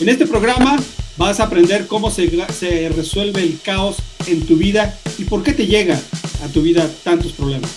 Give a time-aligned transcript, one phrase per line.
[0.00, 0.78] En este programa
[1.18, 5.52] vas a aprender cómo se, se resuelve el caos en tu vida y por qué
[5.52, 6.00] te llega
[6.42, 7.70] a tu vida tantos problemas.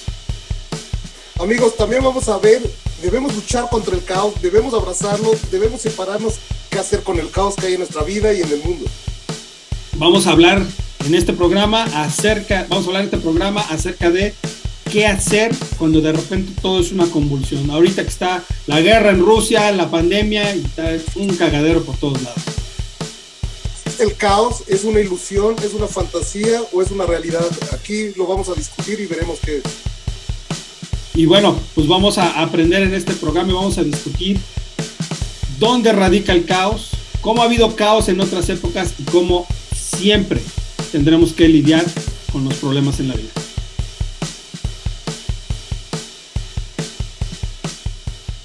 [1.37, 2.61] Amigos, también vamos a ver,
[3.01, 6.35] debemos luchar contra el caos, debemos abrazarnos, debemos separarnos,
[6.69, 8.85] qué hacer con el caos que hay en nuestra vida y en el mundo.
[9.97, 10.65] Vamos a hablar
[11.05, 14.33] en este programa acerca, vamos a hablar en este programa acerca de
[14.93, 17.67] qué hacer cuando de repente todo es una convulsión.
[17.71, 22.21] Ahorita que está la guerra en Rusia, la pandemia y está un cagadero por todos
[22.21, 22.39] lados.
[23.97, 27.43] ¿El caos es una ilusión, es una fantasía o es una realidad?
[27.71, 29.63] Aquí lo vamos a discutir y veremos qué es.
[31.15, 34.39] Y bueno, pues vamos a aprender en este programa y vamos a discutir
[35.57, 36.89] dónde radica el caos,
[37.21, 40.39] cómo ha habido caos en otras épocas y cómo siempre
[40.91, 41.83] tendremos que lidiar
[42.31, 43.42] con los problemas en la vida.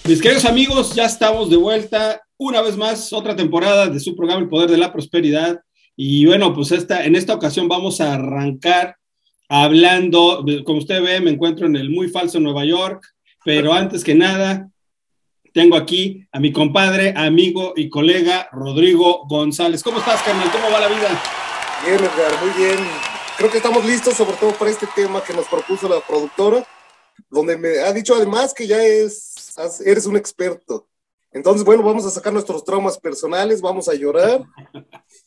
[0.08, 4.40] Mis queridos amigos, ya estamos de vuelta una vez más, otra temporada de su programa
[4.40, 5.60] El Poder de la Prosperidad.
[5.96, 8.96] Y bueno, pues esta, en esta ocasión vamos a arrancar
[9.50, 13.06] hablando, como usted ve, me encuentro en el muy falso Nueva York,
[13.44, 14.70] pero antes que nada,
[15.52, 19.82] tengo aquí a mi compadre, amigo y colega Rodrigo González.
[19.82, 20.50] ¿Cómo estás, carnal?
[20.50, 21.22] ¿Cómo va la vida?
[21.84, 22.78] Bien, Edgar, muy bien.
[23.36, 26.66] Creo que estamos listos, sobre todo para este tema que nos propuso la productora,
[27.28, 29.27] donde me ha dicho además que ya es,
[29.84, 30.88] eres un experto.
[31.30, 34.42] Entonces, bueno, vamos a sacar nuestros traumas personales, vamos a llorar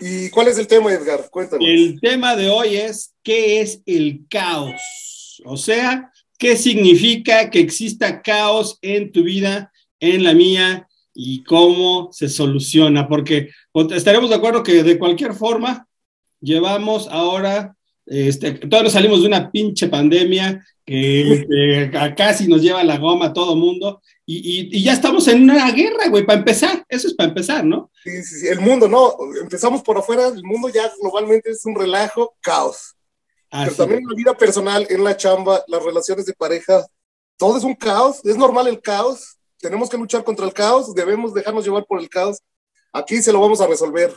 [0.00, 1.28] ¿Y cuál es el tema, Edgar?
[1.30, 1.66] Cuéntanos.
[1.68, 5.42] El tema de hoy es ¿qué es el caos?
[5.44, 12.08] O sea, ¿qué significa que exista caos en tu vida, en la mía y cómo
[12.12, 13.08] se soluciona?
[13.08, 13.50] Porque
[13.90, 15.86] estaremos de acuerdo que de cualquier forma
[16.40, 17.76] llevamos ahora,
[18.10, 23.32] este, todos salimos de una pinche pandemia que este, casi nos lleva la goma a
[23.32, 26.84] todo mundo y, ya estamos en una guerra, güey, para empezar.
[26.88, 27.90] Eso es para empezar, ¿no?
[28.02, 28.48] Sí, sí, sí.
[28.48, 29.14] El mundo, ¿no?
[29.40, 32.94] Empezamos por afuera, el mundo ya globalmente es un relajo, caos.
[33.50, 36.86] Pero también en la vida personal, en la chamba, las relaciones de pareja,
[37.36, 38.24] todo es un caos.
[38.24, 39.36] Es normal el caos.
[39.58, 40.94] Tenemos que luchar contra el caos.
[40.94, 42.38] Debemos dejarnos llevar por el caos.
[42.92, 44.12] Aquí se lo vamos a resolver.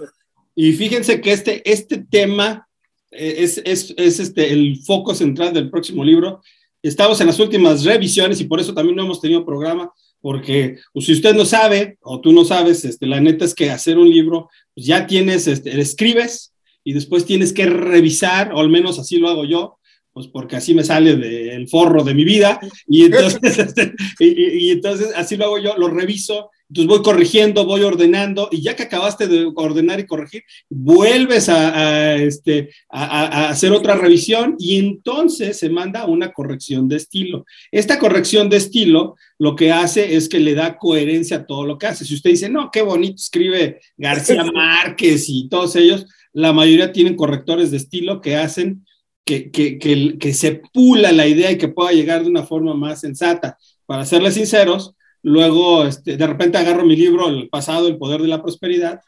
[0.55, 2.67] Y fíjense que este, este tema
[3.15, 6.41] es, es, es este, el foco central del próximo libro.
[6.81, 9.91] Estamos en las últimas revisiones y por eso también no hemos tenido programa,
[10.21, 13.71] porque pues, si usted no sabe o tú no sabes, este, la neta es que
[13.71, 16.53] hacer un libro, pues ya tienes, este, escribes
[16.83, 19.77] y después tienes que revisar, o al menos así lo hago yo,
[20.13, 25.45] pues porque así me sale del forro de mi vida, este, y, entonces así lo
[25.45, 29.99] hago yo, lo reviso, entonces voy corrigiendo, voy ordenando, y ya que acabaste de ordenar
[29.99, 36.87] y corregir, vuelves a, este, a, hacer otra revisión y entonces se manda una corrección
[36.87, 37.45] de estilo.
[37.71, 41.77] Esta corrección de estilo lo que hace es que le da coherencia a todo lo
[41.77, 42.05] que hace.
[42.05, 47.15] Si usted dice, no, qué bonito escribe García Márquez y todos ellos, la mayoría tienen
[47.15, 48.83] correctores de estilo que hacen
[49.25, 53.01] que, que, que, se pula la idea y que pueda llegar de una forma más
[53.01, 53.59] sensata.
[53.85, 58.27] Para serles sinceros, luego este, de repente agarro mi libro, El pasado, El poder de
[58.27, 59.01] la prosperidad,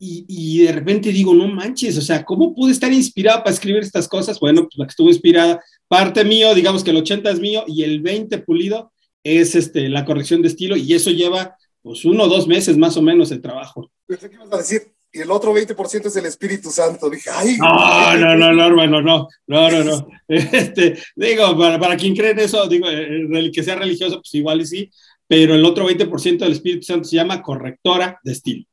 [0.00, 3.82] y, y, de repente digo, no manches, o sea, ¿cómo pude estar inspirado para escribir
[3.82, 4.38] estas cosas?
[4.38, 7.82] Bueno, pues la que estuvo inspirada, parte mío, digamos que el 80 es mío y
[7.82, 8.92] el 20 pulido
[9.24, 12.96] es este, la corrección de estilo y eso lleva pues uno o dos meses más
[12.96, 13.90] o menos el trabajo.
[14.06, 17.08] Pensé que ibas a decir, y el otro 20% es el Espíritu Santo.
[17.08, 17.56] Dije, ay.
[17.58, 20.08] No, no, no, no, hermano, no, no, no, no.
[20.28, 24.60] Este, digo, para, para quien cree en eso, digo, eh, que sea religioso, pues igual
[24.60, 24.90] y sí,
[25.28, 28.64] pero el otro 20% del Espíritu Santo se llama correctora de estilo.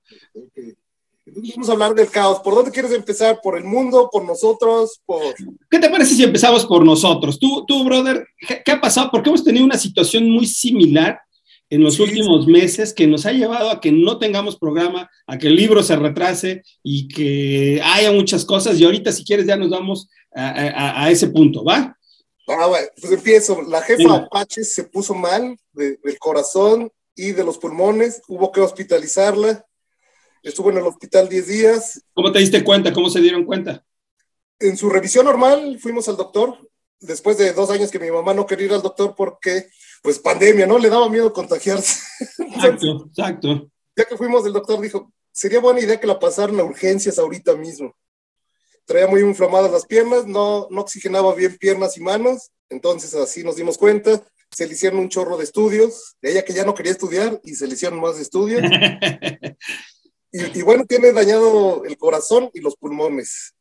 [1.26, 2.40] vamos a hablar del caos.
[2.40, 3.40] ¿Por dónde quieres empezar?
[3.44, 4.10] ¿Por el mundo?
[4.12, 5.02] ¿Por nosotros?
[5.06, 5.22] Por...
[5.70, 7.38] ¿Qué te parece si empezamos por nosotros?
[7.38, 8.26] Tú, tú brother,
[8.66, 9.10] ¿qué ha pasado?
[9.12, 11.20] Porque hemos tenido una situación muy similar
[11.70, 15.48] en los últimos meses que nos ha llevado a que no tengamos programa, a que
[15.48, 18.80] el libro se retrase y que haya muchas cosas.
[18.80, 21.98] Y ahorita, si quieres, ya nos vamos a, ese punto, ¿va?
[22.48, 23.62] Ah, bueno, pues empiezo.
[23.64, 28.22] La jefa Apache se puso mal del corazón y de los pulmones.
[28.28, 29.66] Hubo que hospitalizarla.
[30.44, 32.02] Estuvo en el hospital 10 días.
[32.14, 32.94] ¿Cómo te diste cuenta?
[32.94, 33.84] ¿Cómo se dieron cuenta?
[34.60, 36.58] En su revisión normal fuimos al doctor.
[37.00, 39.70] Después de dos años que mi mamá no quería ir al doctor porque
[40.02, 40.78] pues pandemia, ¿no?
[40.78, 42.00] Le daba miedo contagiarse.
[42.40, 43.70] Exacto, exacto.
[43.98, 47.56] Ya que fuimos, el doctor dijo, sería buena idea que la pasaran a urgencias ahorita
[47.56, 47.96] mismo.
[48.86, 53.56] Traía muy inflamadas las piernas, no, no oxigenaba bien piernas y manos, entonces así nos
[53.56, 56.92] dimos cuenta, se le hicieron un chorro de estudios, de ella que ya no quería
[56.92, 58.62] estudiar y se le hicieron más estudios.
[60.32, 63.54] y, y bueno, tiene dañado el corazón y los pulmones.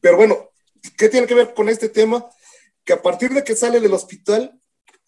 [0.00, 0.50] Pero bueno,
[0.96, 2.28] ¿qué tiene que ver con este tema?
[2.84, 4.58] Que a partir de que sale del hospital,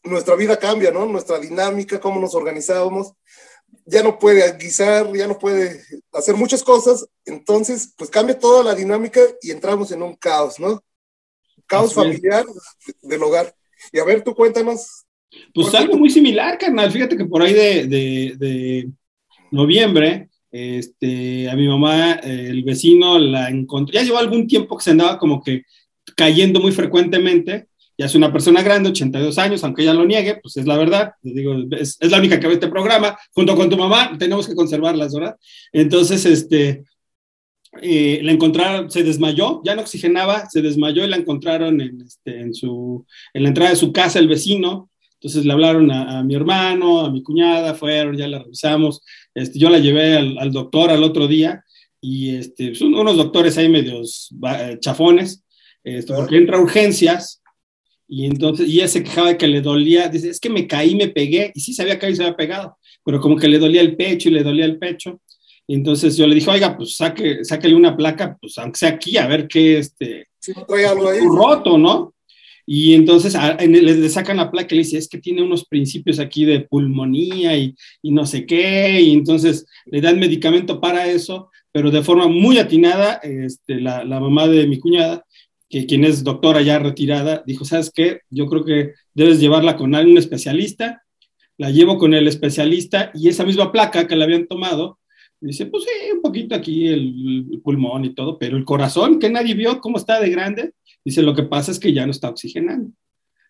[0.05, 1.07] nuestra vida cambia, ¿no?
[1.07, 3.13] Nuestra dinámica, cómo nos organizábamos.
[3.85, 5.83] Ya no puede guisar, ya no puede
[6.13, 10.83] hacer muchas cosas, entonces pues cambia toda la dinámica y entramos en un caos, ¿no?
[11.67, 12.45] Caos familiar
[13.03, 13.55] del hogar.
[13.93, 15.05] Y a ver, tú cuéntanos.
[15.55, 16.93] Pues algo muy similar, carnal.
[16.93, 17.87] Fíjate que por ahí de,
[18.39, 18.91] de,
[19.51, 24.91] noviembre, este, a mi mamá, el vecino la encontró, ya llevó algún tiempo que se
[24.91, 25.63] andaba como que
[26.17, 27.67] cayendo muy frecuentemente,
[27.99, 31.12] ya es una persona grande, 82 años, aunque ella lo niegue, pues es la verdad,
[31.23, 34.55] digo, es, es, la única que ve este programa, junto con tu mamá, tenemos que
[34.55, 35.37] conservarlas, ¿verdad?
[35.73, 36.85] Entonces, este,
[37.81, 42.41] eh, la encontraron, se desmayó, ya no oxigenaba, se desmayó y la encontraron en, este,
[42.41, 44.91] en, su, en la entrada de su casa, el vecino.
[45.15, 49.03] Entonces le hablaron a, mi hermano, a mi cuñada, fueron, ya la revisamos.
[49.35, 51.65] Este, yo la llevé al, doctor al otro día
[52.00, 55.45] y este, son unos doctores ahí medios eh, chafones,
[55.83, 57.42] este, porque entra a urgencias
[58.08, 60.94] y entonces, y ella se quejaba de que le dolía, dice, es que me caí,
[60.94, 63.81] me pegué, y sí sabía que ahí se había pegado, pero como que le dolía
[63.81, 65.20] el pecho y le dolía el pecho.
[65.66, 69.16] Y entonces yo le dije, oiga, pues saque, sáquele una placa, pues aunque sea aquí,
[69.16, 70.26] a ver qué, este,
[71.34, 72.14] roto, ¿no?
[72.66, 73.34] Y entonces
[73.66, 77.56] le, sacan la placa y le dice, es que tiene unos principios aquí de pulmonía
[77.56, 82.28] y, y, no sé qué, y entonces le dan medicamento para eso, pero de forma
[82.28, 85.25] muy atinada, este, la, la mamá de mi cuñada,
[85.73, 88.21] que quien es doctora ya retirada, dijo, ¿sabes qué?
[88.31, 91.03] Yo creo que debes llevarla con algún especialista,
[91.57, 94.99] la llevo con el especialista y esa misma placa que le habían tomado,
[95.43, 99.55] Dice, pues sí, un poquito aquí el, pulmón y todo, pero el corazón, que nadie
[99.55, 100.73] vio cómo está de grande,
[101.05, 102.93] dice, lo que pasa es que ya no está oxigenando.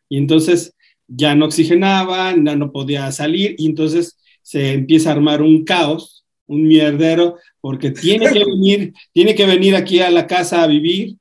[0.09, 0.75] Y entonces
[1.07, 6.25] ya no oxigenaba, ya no podía salir, y entonces se empieza a armar un caos,
[6.47, 11.17] un mierdero, porque tiene que venir, tiene que venir aquí a la casa a vivir.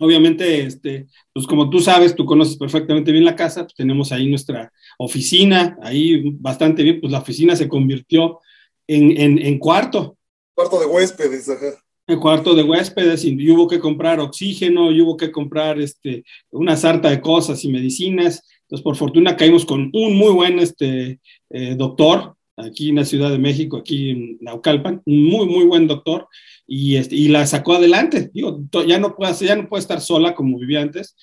[0.00, 4.28] Obviamente, este, pues como tú sabes, tú conoces perfectamente bien la casa, pues tenemos ahí
[4.28, 8.38] nuestra oficina, ahí bastante bien, pues la oficina se convirtió
[8.86, 10.16] en, en, cuarto.
[10.54, 11.82] Cuarto de huéspedes, ajá.
[12.06, 16.76] El cuarto de huéspedes y, hubo que comprar oxígeno y hubo que comprar este, una
[16.76, 18.42] sarta de cosas y medicinas.
[18.62, 21.20] Entonces, por fortuna, caímos con un muy buen este,
[21.50, 26.28] eh, doctor aquí en la Ciudad de México, aquí en Naucalpan, muy, muy buen doctor,
[26.66, 28.30] y, este, y la sacó adelante.
[28.32, 31.16] Digo, ya no, puede, ya no puede estar sola como vivía antes.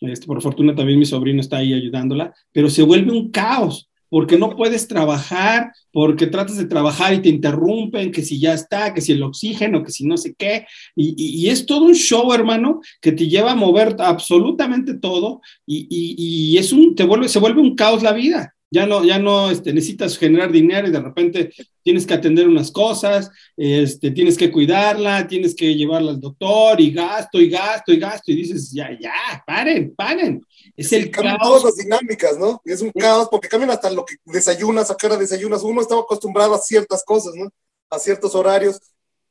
[0.00, 4.38] Este, por fortuna, también mi sobrino está ahí ayudándola, pero se vuelve un caos porque
[4.38, 9.00] no puedes trabajar, porque tratas de trabajar y te interrumpen, que si ya está, que
[9.00, 13.10] si el oxígeno, que si no sé qué, y, es todo un show, hermano, que
[13.10, 17.74] te lleva a mover absolutamente todo y, y es un, te vuelve, se vuelve un
[17.74, 21.50] caos la vida ya no, ya no este, necesitas generar dinero y de repente
[21.82, 26.90] tienes que atender unas cosas, este, tienes que cuidarla, tienes que llevarla al doctor y
[26.90, 30.42] gasto y gasto y gasto y dices, ya, ya, paren, paren.
[30.76, 32.60] Es el cambian todas las dinámicas, ¿no?
[32.66, 35.62] es un caos porque cambian hasta lo que desayunas, a cara desayunas.
[35.62, 37.50] Uno estaba acostumbrado a ciertas cosas, ¿no?
[37.88, 38.78] A ciertos horarios,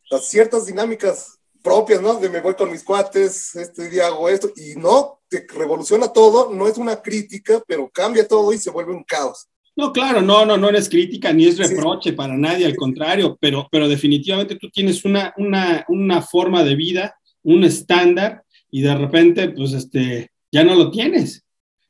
[0.10, 2.14] a ciertas dinámicas propias, ¿no?
[2.20, 6.54] De me voy con mis cuates, este día hago esto, y no, te revoluciona todo,
[6.54, 9.48] no es una crítica, pero cambia todo y se vuelve un caos.
[9.76, 13.68] No, claro, no, no, no es crítica ni es reproche para nadie, al contrario, pero,
[13.70, 19.50] pero definitivamente tú tienes una, una, una forma de vida, un estándar, y de repente,
[19.50, 21.44] pues, este, ya no lo tienes.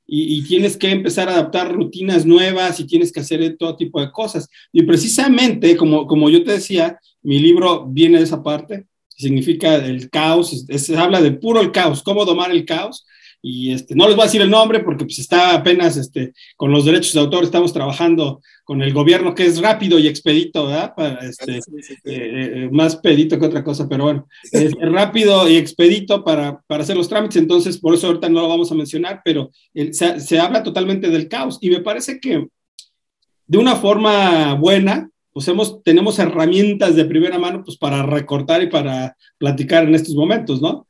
[0.07, 3.99] Y, y, tienes que empezar a adaptar rutinas nuevas y tienes que hacer todo tipo
[3.99, 4.47] de cosas.
[4.71, 10.09] Y precisamente, como, como yo te decía, mi libro viene de esa parte, significa el
[10.09, 13.05] caos, se habla de puro el caos, cómo domar el caos.
[13.47, 16.71] Y este, no les voy a decir el nombre porque pues, está apenas este, con
[16.71, 20.93] los derechos de autor, estamos trabajando con el gobierno que es rápido y expedito, ¿verdad?
[20.97, 21.61] Para, este, eh,
[22.05, 26.97] eh, más pedito que otra cosa, pero bueno, es rápido y expedito para, para, hacer
[26.97, 29.51] los trámites, entonces por eso ahorita no lo vamos a mencionar, pero
[29.91, 32.47] se, se habla totalmente del caos y me parece que
[33.47, 38.69] de una forma buena, pues hemos, tenemos herramientas de primera mano pues para recortar y
[38.69, 40.87] para platicar en estos momentos, ¿no?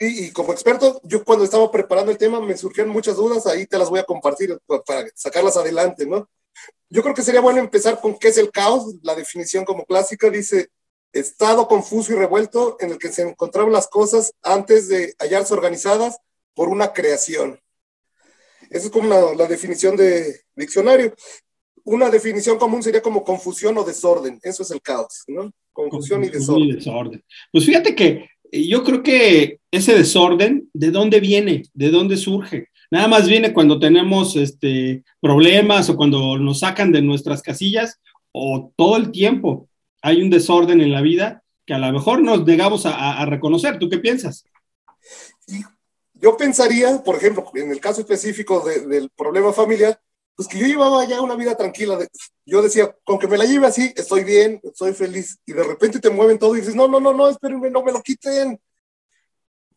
[0.00, 3.64] Y, y, como experto, yo cuando estaba preparando el tema me surgieron muchas dudas, ahí
[3.68, 6.28] te las voy a compartir para sacarlas adelante, ¿no?
[6.90, 10.28] Yo creo que sería bueno empezar con qué es el caos, la definición como clásica
[10.28, 10.70] dice
[11.12, 16.18] estado confuso y revuelto en el que se encontraban las cosas antes de hallarse organizadas
[16.54, 17.60] por una creación.
[18.70, 21.14] Esa es como la definición de diccionario
[21.84, 24.38] una definición común sería como confusión o desorden.
[24.42, 25.52] Eso es el caos, ¿no?
[25.72, 27.22] Confusión, y, desorden.
[27.50, 31.64] Pues fíjate que eh, yo creo que ese desorden, ¿de dónde viene?
[31.72, 32.68] ¿De dónde surge?
[32.90, 37.98] Nada más viene cuando tenemos este, problemas o cuando nos sacan de nuestras casillas
[38.32, 39.68] o todo el tiempo
[40.02, 43.78] hay un desorden en la vida que a lo mejor nos negamos a, reconocer.
[43.78, 44.44] ¿Tú qué piensas?
[46.14, 50.00] yo pensaría, por ejemplo, en el caso específico del problema familiar,
[50.36, 51.98] pues que yo llevaba ya una vida tranquila.
[52.44, 55.38] yo decía, con que me la lleve así, estoy bien, estoy feliz.
[55.46, 57.92] Y de repente te mueven todo y dices, no, no, no, no, espérenme, no me
[57.92, 58.60] lo quiten.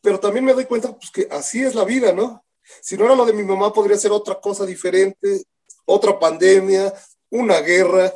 [0.01, 2.45] Pero también me doy cuenta, pues que así es la vida, ¿no?
[2.81, 5.43] Si no era lo de mi mamá, podría ser otra cosa diferente,
[5.85, 6.93] otra pandemia,
[7.29, 8.13] una guerra.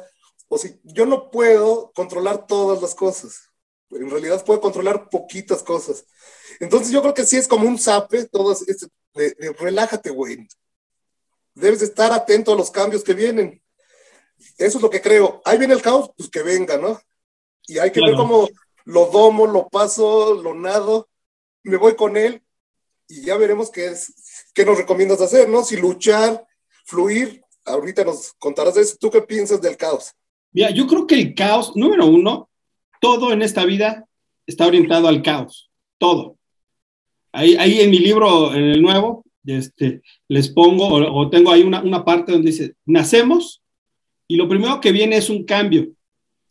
[0.48, 3.42] O si yo no puedo controlar todas las cosas.
[3.92, 6.06] En realidad puedo controlar poquitas cosas.
[6.60, 8.88] Entonces yo creo que sí es como un zape, todo este,
[9.60, 10.48] relájate, güey
[11.60, 13.62] debes estar atento a los cambios que vienen.
[14.58, 15.42] Eso es lo que creo.
[15.46, 17.00] Ahí viene el caos, pues que venga, ¿no?
[17.68, 18.50] Y hay que ver cómo
[18.86, 21.08] lo domo, lo paso, lo nado,
[21.64, 22.42] me voy con él
[23.08, 24.14] y ya veremos qué es,
[24.54, 25.64] qué nos recomiendas hacer, ¿no?
[25.64, 26.46] Si luchar,
[26.86, 28.98] fluir, ahorita nos contarás de eso.
[29.00, 30.14] ¿Tú qué piensas del caos?
[30.52, 32.50] Mira, yo creo que el caos, número uno,
[33.02, 34.06] todo en esta vida
[34.46, 36.38] está orientado al caos, todo.
[37.32, 41.82] Ahí, ahí en mi libro, en el nuevo, este, les pongo, o, tengo ahí una,
[41.82, 43.62] una, parte donde dice, nacemos
[44.28, 45.90] y lo primero que viene es un cambio.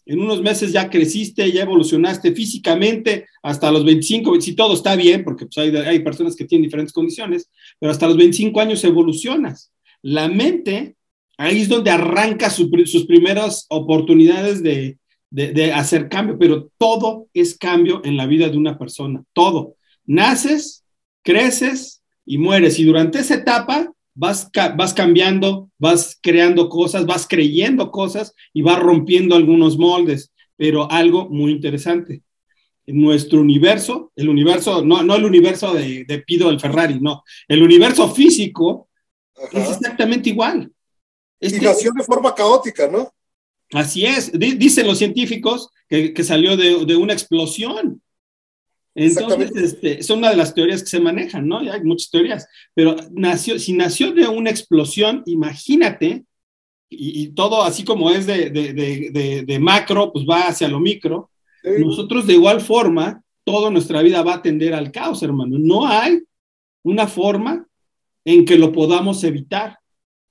[0.05, 5.23] En unos meses ya creciste, ya evolucionaste físicamente hasta los 25, si todo está bien,
[5.23, 9.71] porque pues, hay, hay personas que tienen diferentes condiciones, pero hasta los 25 años evolucionas.
[10.01, 10.97] La mente,
[11.37, 14.99] ahí es donde arranca sus primeras oportunidades de,
[15.31, 19.77] de, de hacer cambio, pero todo es cambio en la vida de una persona, todo.
[20.07, 20.85] Naces,
[21.23, 21.98] creces,
[22.29, 22.79] y mueres.
[22.79, 28.79] Y durante esa etapa vas, vas cambiando, vas creando cosas, vas creyendo cosas y vas
[28.79, 30.31] rompiendo algunos moldes.
[30.57, 32.23] Pero algo muy interesante,
[32.87, 37.23] en nuestro universo, el universo, no, no el universo de, de Pido el Ferrari, no,
[37.47, 38.89] el universo físico
[39.53, 40.71] es exactamente igual.
[41.41, 43.13] y nació de forma caótica, ¿no?
[43.73, 48.03] Así es, dicen los científicos que, que salió de, de, una explosión.
[48.99, 51.59] Entonces, este, es una de las teorías que se manejan, ¿no?
[51.59, 56.25] hay muchas teorías, pero nació, si nació de una explosión, imagínate,
[56.91, 61.31] y, todo así como es de, de, de, macro, pues va hacia lo micro,
[61.79, 65.59] nosotros de igual forma, toda nuestra vida va a tender al caos, hermano.
[65.59, 66.23] No hay
[66.83, 67.67] una forma
[68.25, 69.79] en que lo podamos evitar.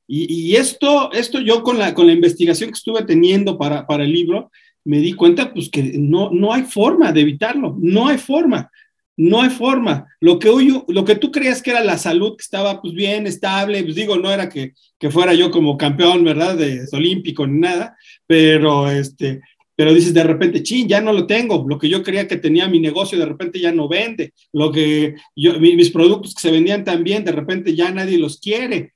[0.08, 4.04] Y, y esto, esto yo con la, con la investigación que estuve teniendo para, para
[4.04, 4.52] el libro,
[4.88, 8.72] me di cuenta pues que no, no hay forma de evitarlo, no hay forma,
[9.18, 10.08] no hay forma.
[10.22, 10.50] Lo que,
[10.88, 14.18] lo que tú creías que era la salud, que estaba pues bien, estable, pues digo,
[14.18, 16.56] no era que, que fuera yo como campeón, ¿verdad?
[16.56, 19.42] De, olímpico ni nada, pero este,
[19.76, 22.70] pero dices de repente, chin, ya no lo tengo, lo que yo creía que tenía
[22.70, 26.86] mi negocio de repente ya no vende, lo que yo, mis productos que se vendían
[26.86, 28.94] tan bien, de repente ya nadie los quiere.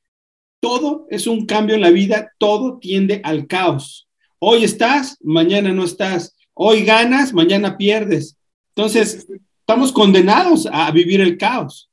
[0.61, 4.07] Todo es un cambio en la vida, todo tiende al caos.
[4.43, 6.35] Hoy estás, mañana no estás.
[6.55, 8.37] Hoy ganas, mañana pierdes.
[8.69, 9.27] Entonces,
[9.59, 11.91] estamos condenados a vivir el caos.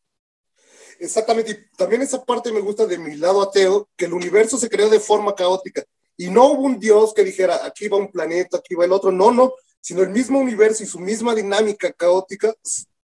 [0.99, 1.51] Exactamente.
[1.51, 4.89] Y también esa parte me gusta de mi lado ateo, que el universo se creó
[4.89, 5.85] de forma caótica.
[6.17, 9.13] Y no hubo un Dios que dijera, aquí va un planeta, aquí va el otro.
[9.13, 9.53] No, no.
[9.83, 12.55] Sino el mismo universo y su misma dinámica caótica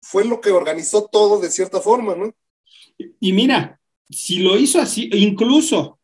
[0.01, 2.33] fue lo que organizó todo de cierta forma, ¿no?
[3.19, 3.77] Y mira,
[4.09, 5.99] si lo hizo así, incluso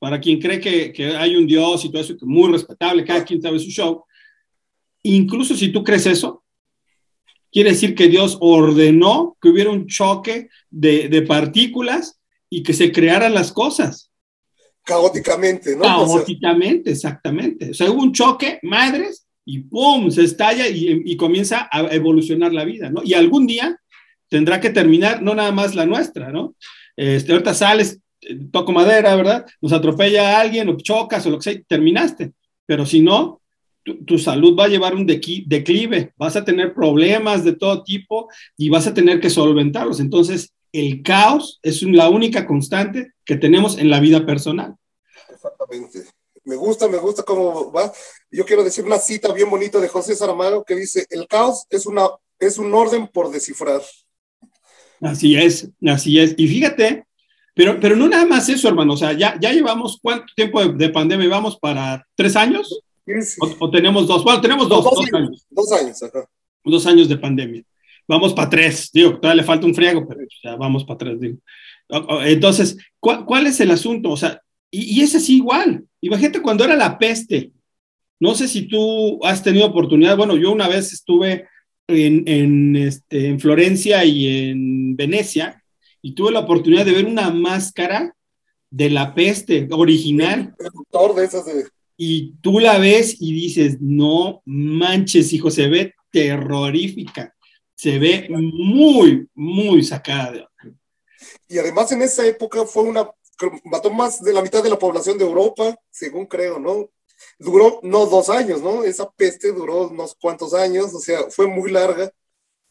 [0.00, 3.22] para quien cree que, que, hay un Dios y todo eso, que muy respetable, cada
[3.22, 4.02] quien sabe su show.
[5.02, 6.42] Incluso si tú crees eso,
[7.52, 12.90] quiere decir que Dios ordenó que hubiera un choque de, de partículas y que se
[12.90, 14.10] crearan las cosas.
[14.82, 15.82] Caóticamente, ¿no?
[15.82, 17.70] Caóticamente, exactamente.
[17.70, 20.10] O sea, hubo un choque, madres, y ¡pum!
[20.10, 23.02] se estalla y, y, comienza a evolucionar la vida, ¿no?
[23.04, 23.78] Y algún día
[24.28, 26.54] tendrá que terminar, no nada más la nuestra, ¿no?
[26.96, 28.00] Este, ahorita sales,
[28.50, 29.46] toco madera, ¿verdad?
[29.60, 32.32] Nos atropella a alguien o chocas o lo que sea, terminaste.
[32.66, 33.40] Pero si no,
[34.06, 38.68] tu, salud va a llevar un declive, vas a tener problemas de todo tipo y
[38.68, 40.00] vas a tener que solventarlos.
[40.00, 44.76] Entonces, el caos es la única constante que tenemos en la vida personal.
[45.28, 46.04] Exactamente.
[46.44, 47.92] Me gusta, me gusta cómo va.
[48.30, 51.86] Yo quiero decir una cita bien bonita de José Saramago que dice, el caos es,
[51.86, 52.08] una,
[52.38, 53.82] es un orden por descifrar.
[55.00, 56.34] Así es, así es.
[56.36, 57.04] Y fíjate
[57.54, 58.94] pero, pero no nada más eso, hermano.
[58.94, 61.28] O sea, ya, ya llevamos cuánto tiempo de, pandemia?
[61.28, 62.80] ¿Vamos para tres años?
[63.58, 64.22] O, tenemos dos?
[64.22, 65.46] Bueno, tenemos dos, dos, años.
[65.50, 66.28] Dos años, ajá.
[66.64, 67.62] Dos años de pandemia.
[68.06, 68.90] Vamos para tres.
[68.92, 71.38] Digo, todavía le falta un friego, pero ya vamos para tres, digo.
[72.24, 74.10] Entonces, ¿cuál, ¿cuál, es el asunto?
[74.10, 74.40] O sea,
[74.70, 75.84] y, y es así igual.
[76.00, 77.52] Imagínate cuando era la peste.
[78.20, 80.16] No sé si tú has tenido oportunidad.
[80.16, 81.48] Bueno, yo una vez estuve
[81.88, 85.59] en, en, este, en Florencia y en Venecia
[86.02, 88.14] y tuve la oportunidad de ver una máscara
[88.70, 90.54] de la peste original.
[91.96, 97.34] Y tú la ves y dices, no manches, hijo, se ve terrorífica,
[97.74, 100.46] se ve muy, muy sacada de
[101.48, 103.10] Y además en esa época fue una,
[103.64, 106.88] mató más de la mitad de la población de Europa, según creo, ¿no?
[107.38, 108.82] Duró no dos años, ¿no?
[108.82, 112.10] Esa peste duró unos cuantos años, o sea, fue muy larga.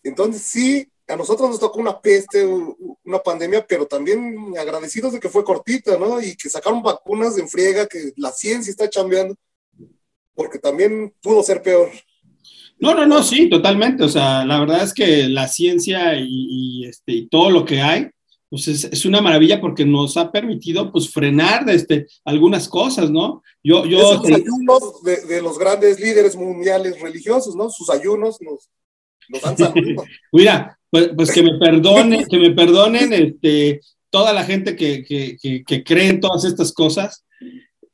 [0.01, 5.29] Entonces sí, a nosotros nos tocó una peste, una pandemia, pero también agradecidos de que
[5.29, 6.21] fue cortita, ¿no?
[6.21, 9.35] Y que sacaron vacunas en friega, que la ciencia está chambeando,
[10.35, 11.89] porque también pudo ser peor.
[12.77, 14.03] No, no, no, sí, totalmente.
[14.03, 18.07] O sea, la verdad es que la ciencia y, este, y todo lo que hay,
[18.47, 23.43] pues es, es, una maravilla porque nos ha permitido pues frenar este, algunas cosas, ¿no?
[23.63, 27.69] Yo, yo Esos ayunos de, de, los grandes líderes mundiales religiosos, ¿no?
[27.69, 28.69] Sus ayunos nos,
[29.27, 29.55] nos han.
[30.31, 35.37] Mira, pues, pues, que me perdonen, que me perdonen este, toda la gente que, que,
[35.65, 37.25] que, cree en todas estas cosas.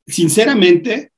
[0.07, 1.11] Sinceramente,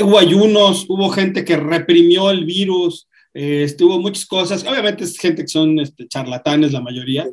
[0.00, 4.64] hubo ayunos, hubo gente que reprimió el virus, eh, estuvo muchas cosas.
[4.64, 7.26] Obviamente es gente que son este, charlatanes la mayoría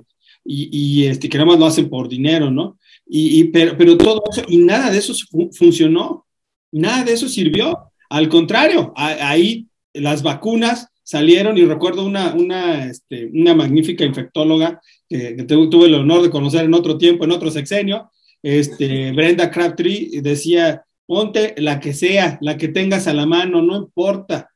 [0.44, 2.80] y, y este, que nada más lo hacen por dinero, ¿no?
[3.14, 6.26] Y, pero, pero, todo eso, y nada de eso fu funcionó,
[6.72, 7.92] nada de eso sirvió.
[8.10, 15.44] Al contrario, ahí las vacunas salieron y recuerdo una, una, este, una magnífica infectóloga que,
[15.44, 18.10] tuve el honor de conocer en otro tiempo, en otro sexenio,
[18.41, 23.75] este, Brenda Crabtree, decía, ponte la que sea, la que tengas a la mano, no
[23.75, 24.50] importa.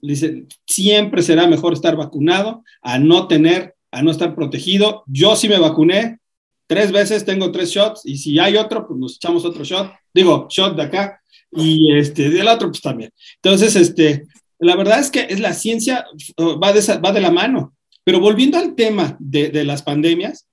[0.00, 5.04] Dice, siempre será mejor estar vacunado a no tener, a no estar protegido.
[5.06, 6.18] Yo sí me vacuné
[6.66, 9.92] tres veces, tengo tres shots y si hay otro, pues nos echamos otro shot.
[10.14, 11.20] Digo, shot de acá
[11.52, 13.12] y este, del otro, pues también.
[13.42, 14.26] Entonces, este,
[14.60, 16.06] la verdad es que es la ciencia
[16.38, 17.74] va de, va de la mano.
[18.04, 20.46] Pero volviendo al tema de, de las pandemias,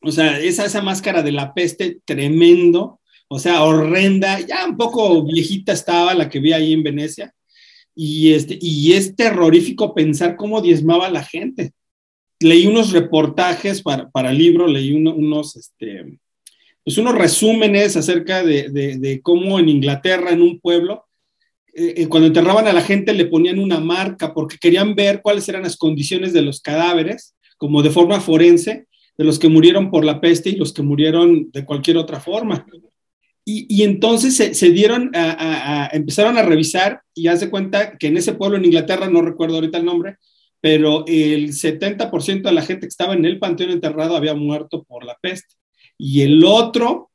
[0.00, 5.24] o sea, esa, esa máscara de la peste tremendo, o sea, horrenda, ya un poco
[5.24, 7.34] viejita estaba la que vi ahí en Venecia,
[7.94, 11.72] y, este, y es terrorífico pensar cómo diezmaba la gente.
[12.40, 16.18] Leí unos reportajes para, para el libro, leí uno, unos, este,
[16.82, 21.04] pues unos resúmenes acerca de, de, de cómo en Inglaterra, en un pueblo,
[21.74, 25.62] eh, cuando enterraban a la gente le ponían una marca porque querían ver cuáles eran
[25.62, 30.20] las condiciones de los cadáveres, como de forma forense, de los que murieron por la
[30.20, 32.66] peste y los que murieron de cualquier otra forma.
[33.44, 38.16] Y, entonces se, dieron a, a, a, empezaron a revisar y hace cuenta que en
[38.16, 40.18] ese pueblo en Inglaterra, no recuerdo ahorita el nombre,
[40.60, 45.04] pero el 70% de la gente que estaba en el panteón enterrado había muerto por
[45.04, 45.54] la peste.
[45.98, 47.10] Y el otro,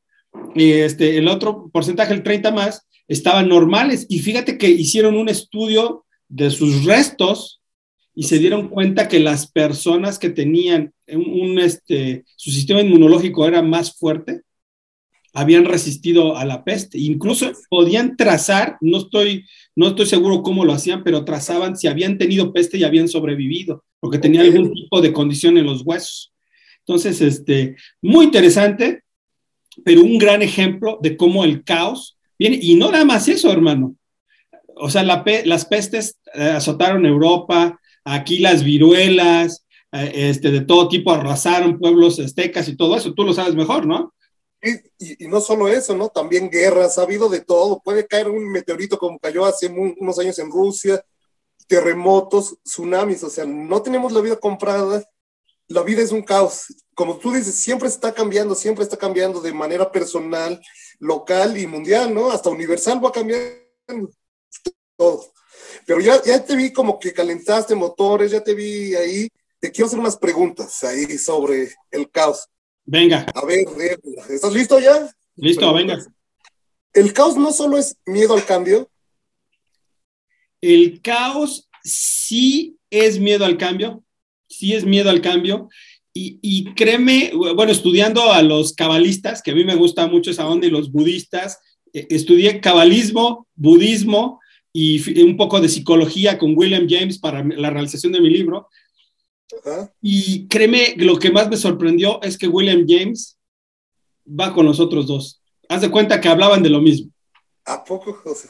[0.55, 4.05] este, el otro porcentaje, el 30 más, estaban normales.
[4.09, 7.61] Y fíjate que hicieron un estudio de sus restos
[8.13, 13.47] y se dieron cuenta que las personas que tenían un, un, este, su sistema inmunológico
[13.47, 14.41] era más fuerte,
[15.35, 16.97] habían resistido a la peste.
[16.97, 22.17] Incluso podían trazar, no estoy, no estoy seguro cómo lo hacían, pero trazaban si habían
[22.17, 26.33] tenido peste y habían sobrevivido, porque tenía algún tipo de condición en los huesos.
[26.79, 29.03] Entonces, este, muy interesante,
[29.83, 33.95] pero un gran ejemplo de cómo el caos Y no nada más eso, hermano.
[34.75, 40.61] O sea, la pe las pestes eh, azotaron Europa, aquí las viruelas, eh, este, de
[40.61, 43.13] todo tipo arrasaron pueblos aztecas y todo eso.
[43.13, 44.13] Tú lo sabes mejor, ¿no?
[44.61, 46.09] Y, y, no solo eso, ¿no?
[46.09, 47.81] También guerras, ha habido de todo.
[47.83, 51.03] Puede caer un meteorito como cayó hace unos años en Rusia,
[51.67, 55.03] terremotos, tsunamis, o sea, no tenemos la vida comprada.
[55.67, 56.65] La vida es un caos.
[56.93, 60.61] Como tú dices, siempre está cambiando, siempre está cambiando de manera personal,
[60.99, 62.31] local y mundial, ¿no?
[62.31, 64.11] Hasta universal va cambiando
[64.97, 65.31] todo.
[65.85, 69.27] Pero ya, ya te vi como que calentaste motores, ya te vi ahí.
[69.59, 72.47] Te quiero hacer unas preguntas ahí sobre el caos.
[72.83, 73.25] Venga.
[73.33, 73.65] A ver,
[74.29, 75.09] ¿estás listo ya?
[75.35, 76.03] Listo, venga.
[76.93, 78.89] ¿El caos no solo es miedo al cambio?
[80.61, 84.03] El caos sí es miedo al cambio,
[84.47, 85.69] sí es miedo al cambio.
[86.17, 90.47] Y, y, créeme, bueno, estudiando a los cabalistas, que a mí me gusta mucho esa
[90.47, 91.59] onda, y los budistas,
[91.91, 94.39] eh, estudié cabalismo, budismo
[94.71, 98.67] y un poco de psicología con William James para la realización de mi libro.
[100.01, 103.37] Y créeme, lo que más me sorprendió es que William James
[104.27, 105.41] va con los otros dos.
[105.69, 107.09] Haz de cuenta que hablaban de lo mismo.
[107.63, 108.49] ¿A poco, José?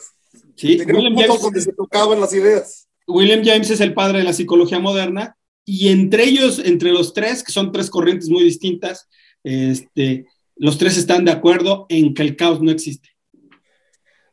[0.56, 2.88] Sí, William James, donde se tocaban las ideas.
[3.08, 7.44] William James es el padre de la psicología moderna y entre ellos, entre los tres,
[7.44, 9.10] que son tres corrientes muy distintas,
[9.44, 13.10] este, los tres están de acuerdo en que el caos no existe.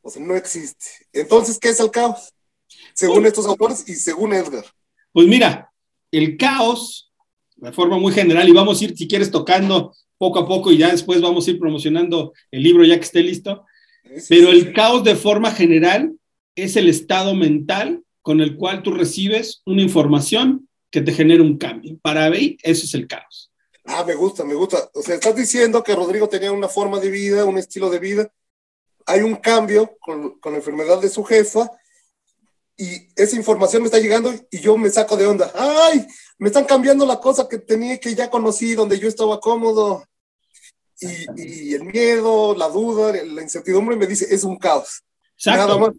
[0.02, 0.86] O sea, no existe.
[1.12, 2.32] Entonces, ¿qué es el caos?
[2.92, 4.64] Según pues, estos autores y según Edgar.
[5.12, 5.72] Pues mira,
[6.10, 7.10] el caos,
[7.56, 10.76] de forma muy general, y vamos a ir, si quieres, tocando poco a poco y
[10.76, 13.64] ya después vamos a ir promocionando el libro ya que esté listo,
[14.04, 14.72] sí, pero sí, el sí.
[14.72, 16.12] caos de forma general
[16.54, 21.58] es el estado mental con el cual tú recibes una información que te genera un
[21.58, 21.98] cambio.
[22.02, 23.50] Para mí, eso es el caos.
[23.84, 24.90] Ah, me gusta, me gusta.
[24.94, 28.32] O sea, estás diciendo que Rodrigo tenía una forma de vida, un estilo de vida.
[29.06, 31.68] Hay un cambio con, con la enfermedad de su jefa
[32.76, 35.50] y esa información me está llegando y yo me saco de onda.
[35.54, 36.06] ¡Ay!
[36.38, 40.04] Me están cambiando la cosa que tenía, que ya conocí, donde yo estaba cómodo.
[41.00, 45.02] Y, y el miedo, la duda, la incertidumbre me dice, es un caos.
[45.36, 45.66] Exacto.
[45.66, 45.90] Nada más.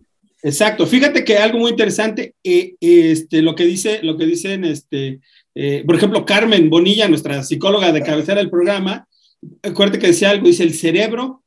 [0.44, 0.86] Exacto.
[0.86, 5.22] Fíjate que algo muy interesante, eh, este, lo que dice, lo que dicen, este,
[5.56, 9.08] eh, por ejemplo, Carmen Bonilla, nuestra psicóloga de cabecera del programa,
[9.64, 11.44] acuérdate que decía algo, dice, el cerebro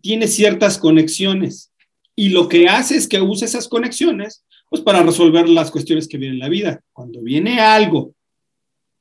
[0.00, 1.72] tiene ciertas conexiones
[2.16, 6.16] y lo que hace es que use esas conexiones pues para resolver las cuestiones que
[6.16, 6.80] vienen en la vida.
[6.94, 8.14] Cuando viene algo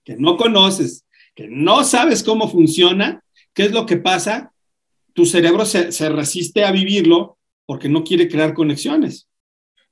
[0.04, 4.52] que no conoces, que no sabes cómo funciona, ¿qué es lo que pasa?
[5.14, 7.38] Tu cerebro se, se resiste a vivirlo
[7.72, 9.30] porque no quiere crear conexiones.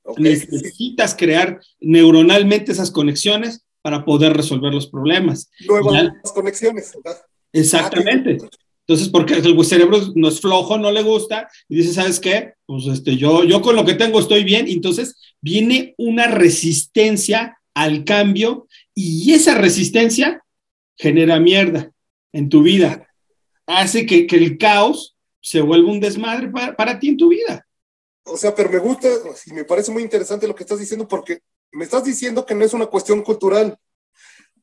[0.04, 0.22] Okay.
[0.22, 5.50] Necesitas crear neuronalmente esas conexiones para poder resolver los problemas.
[5.66, 6.92] Nuevas conexiones.
[7.02, 7.22] ¿verdad?
[7.54, 8.38] Exactamente.
[8.86, 12.56] Entonces, porque el cerebro no es flojo, no le gusta, y dice, ¿sabes qué?
[12.66, 17.62] Pues este, yo, yo con lo que tengo estoy bien, y entonces viene una resistencia
[17.74, 20.44] al cambio, y esa resistencia
[20.98, 21.94] genera mierda
[22.34, 23.08] en tu vida.
[23.66, 27.66] Hace que, que el caos se vuelva un desmadre para, para ti en tu vida.
[28.32, 29.08] O sea, pero me gusta
[29.46, 32.64] y me parece muy interesante lo que estás diciendo porque me estás diciendo que no
[32.64, 33.78] es una cuestión cultural.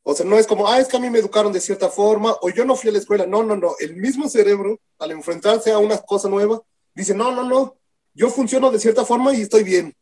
[0.02, 2.37] O sea, no es como, ah, es que a mí me educaron de cierta forma
[2.40, 3.26] o yo no fui a la escuela.
[3.26, 3.74] No, no, no.
[3.81, 6.62] El mismo cerebro, al enfrentarse a una cosa nueva,
[6.94, 7.76] dice, no, no, no.
[8.14, 9.94] Yo funciono de cierta forma y estoy bien.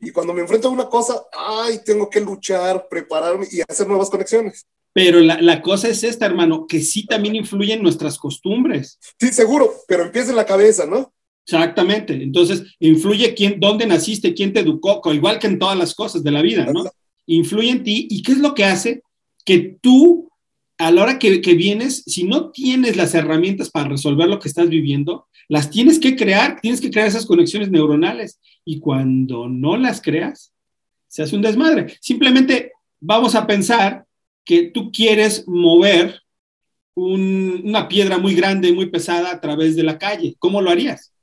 [0.00, 4.10] Y cuando me enfrento a una cosa, ay, tengo que luchar, prepararme y hacer nuevas
[4.10, 4.64] conexiones.
[4.92, 8.98] Pero la, la, cosa es esta, hermano, que sí también influyen nuestras costumbres.
[9.18, 11.12] Sí, seguro, pero empieza en la cabeza, ¿no?
[11.48, 12.12] Exactamente.
[12.12, 16.30] Entonces, influye quién, dónde naciste, quién te educó, igual que en todas las cosas de
[16.30, 16.84] la vida, ¿no?
[17.24, 18.06] Influye en ti.
[18.10, 19.00] ¿Y qué es lo que hace?
[19.46, 20.28] Que tú,
[20.76, 24.48] a la hora que, que vienes, si no tienes las herramientas para resolver lo que
[24.48, 28.38] estás viviendo, las tienes que crear, tienes que crear esas conexiones neuronales.
[28.66, 30.52] Y cuando no las creas,
[31.06, 31.96] se hace un desmadre.
[32.02, 34.04] Simplemente vamos a pensar
[34.44, 36.20] que tú quieres mover
[36.94, 40.36] un, una piedra muy grande, muy pesada a través de la calle.
[40.38, 41.14] ¿Cómo lo harías?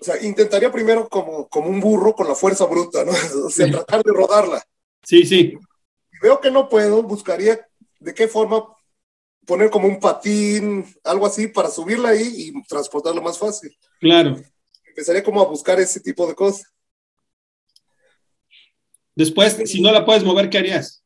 [0.00, 3.12] O sea, intentaría primero como, como un burro con la fuerza bruta, ¿no?
[3.46, 3.72] O sea, sí.
[3.72, 4.62] tratar de rodarla.
[5.02, 5.58] Sí, sí.
[6.22, 7.66] Veo que no puedo, buscaría
[8.00, 8.64] de qué forma
[9.46, 13.76] poner como un patín, algo así, para subirla ahí y transportarlo más fácil.
[13.98, 14.36] Claro.
[14.84, 16.66] Empezaría como a buscar ese tipo de cosas.
[19.14, 21.02] Después, si no la puedes mover, ¿qué harías?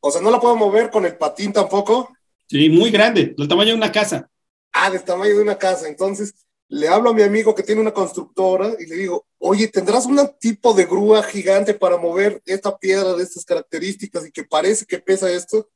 [0.00, 2.12] O sea, no la puedo mover con el patín tampoco.
[2.48, 4.28] Sí, muy grande, del tamaño de una casa.
[4.72, 5.86] Ah, del tamaño de una casa.
[5.86, 6.34] Entonces,
[6.72, 10.18] le hablo a mi amigo que tiene una constructora y le digo, oye, ¿tendrás un
[10.40, 14.98] tipo de grúa gigante para mover esta piedra de estas características y que parece que
[14.98, 15.68] pesa esto?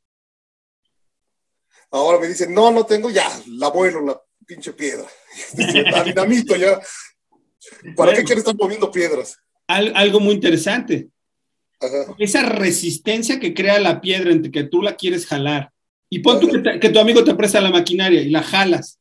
[1.91, 3.29] Ahora me dice, no, no tengo, ya,
[3.59, 5.07] la vuelo, la pinche piedra.
[5.93, 6.81] la dinamito ya.
[7.95, 9.37] ¿Para bueno, qué quieres estar moviendo piedras?
[9.67, 11.11] Algo muy interesante.
[11.79, 12.15] Ajá.
[12.19, 15.73] Esa resistencia que crea la piedra entre que tú la quieres jalar.
[16.09, 18.99] Y pon tú que, te, que, tu amigo te presta la maquinaria y la jalas.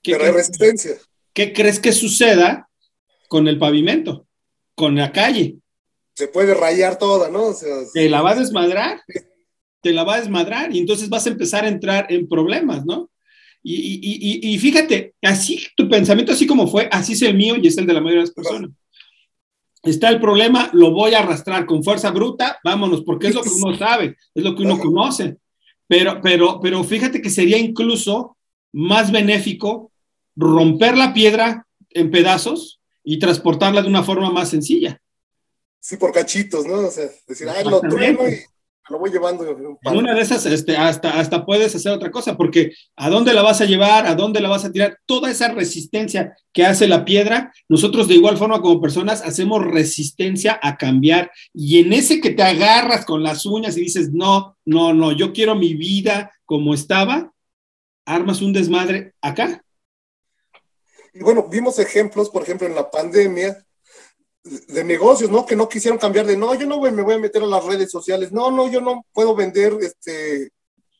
[0.00, 0.96] Pero hay resistencia.
[1.34, 2.68] ¿Qué crees que suceda
[3.28, 4.26] con el pavimento,
[4.74, 5.56] con la calle?
[6.14, 7.48] Se puede rayar toda, ¿no?
[7.48, 9.02] O sea, te la va a desmadrar,
[9.82, 13.10] te la va a desmadrar y entonces vas a empezar a entrar en problemas, ¿no?
[13.62, 17.56] Y, y, y, y fíjate, así tu pensamiento, así como fue, así es el mío
[17.60, 18.70] y es el de la mayoría de las personas.
[19.82, 23.50] Está el problema, lo voy a arrastrar con fuerza bruta, vámonos, porque es lo que
[23.50, 25.38] uno sabe, es lo que uno conoce.
[25.86, 28.36] Pero, pero, pero fíjate que sería incluso
[28.72, 29.92] más benéfico
[30.36, 35.00] romper la piedra en pedazos y transportarla de una forma más sencilla.
[35.80, 36.78] Sí, por cachitos, ¿no?
[36.78, 38.40] O sea, decir, ay, lo trueno y
[38.90, 39.46] lo voy llevando.
[39.48, 43.42] En una de esas, este, hasta, hasta puedes hacer otra cosa, porque ¿a dónde la
[43.42, 44.06] vas a llevar?
[44.06, 44.98] ¿A dónde la vas a tirar?
[45.06, 50.58] Toda esa resistencia que hace la piedra, nosotros de igual forma como personas hacemos resistencia
[50.62, 51.30] a cambiar.
[51.54, 55.32] Y en ese que te agarras con las uñas y dices, no, no, no, yo
[55.32, 57.32] quiero mi vida como estaba,
[58.04, 59.63] armas un desmadre acá.
[61.14, 63.64] Y bueno, vimos ejemplos, por ejemplo, en la pandemia,
[64.44, 65.46] de negocios, ¿no?
[65.46, 67.90] Que no quisieron cambiar de, no, yo no me voy a meter a las redes
[67.90, 70.50] sociales, no, no, yo no puedo vender este,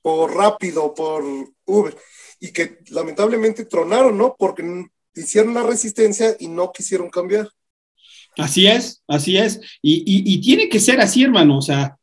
[0.03, 1.23] por rápido, por
[1.67, 1.97] Uber.
[2.41, 4.35] Y que lamentablemente tronaron, ¿no?
[4.39, 7.49] Porque hicieron la resistencia y no quisieron cambiar.
[8.37, 9.61] Así es, así es.
[9.83, 11.59] Y, y, y tiene que ser así, hermano.
[11.59, 11.97] O sea,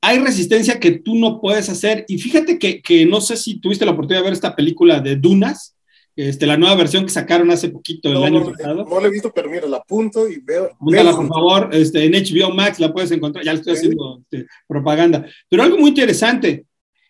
[0.00, 2.04] hay resistencia que tú no puedes hacer.
[2.08, 5.16] Y fíjate que, que no sé si tuviste la oportunidad de ver esta película de
[5.16, 5.71] Dunas
[6.14, 8.86] este, la nueva versión que sacaron hace poquito, el no, año no, pasado.
[8.88, 10.70] No la he visto, pero mira, la apunto y veo.
[10.74, 14.46] Apúntala, por favor, este, en HBO Max la puedes encontrar, ya le estoy haciendo este,
[14.66, 15.26] propaganda.
[15.48, 16.66] Pero algo muy interesante,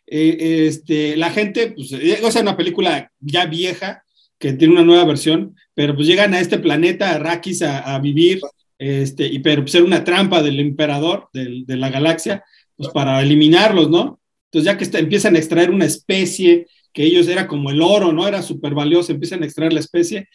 [0.07, 4.05] eh, este, la gente, pues, es una película ya vieja,
[4.39, 8.41] que tiene una nueva versión, pero pues llegan a este planeta, Arrakis, a, vivir,
[8.77, 12.45] este, y pero ser pues, una trampa del emperador de la galaxia,
[12.77, 14.21] pues para eliminarlos, ¿no?
[14.51, 18.27] Entonces ya que empiezan a extraer una especie que ellos era como el oro, ¿no?
[18.27, 20.29] Era súper valioso, empiezan a extraer la especie.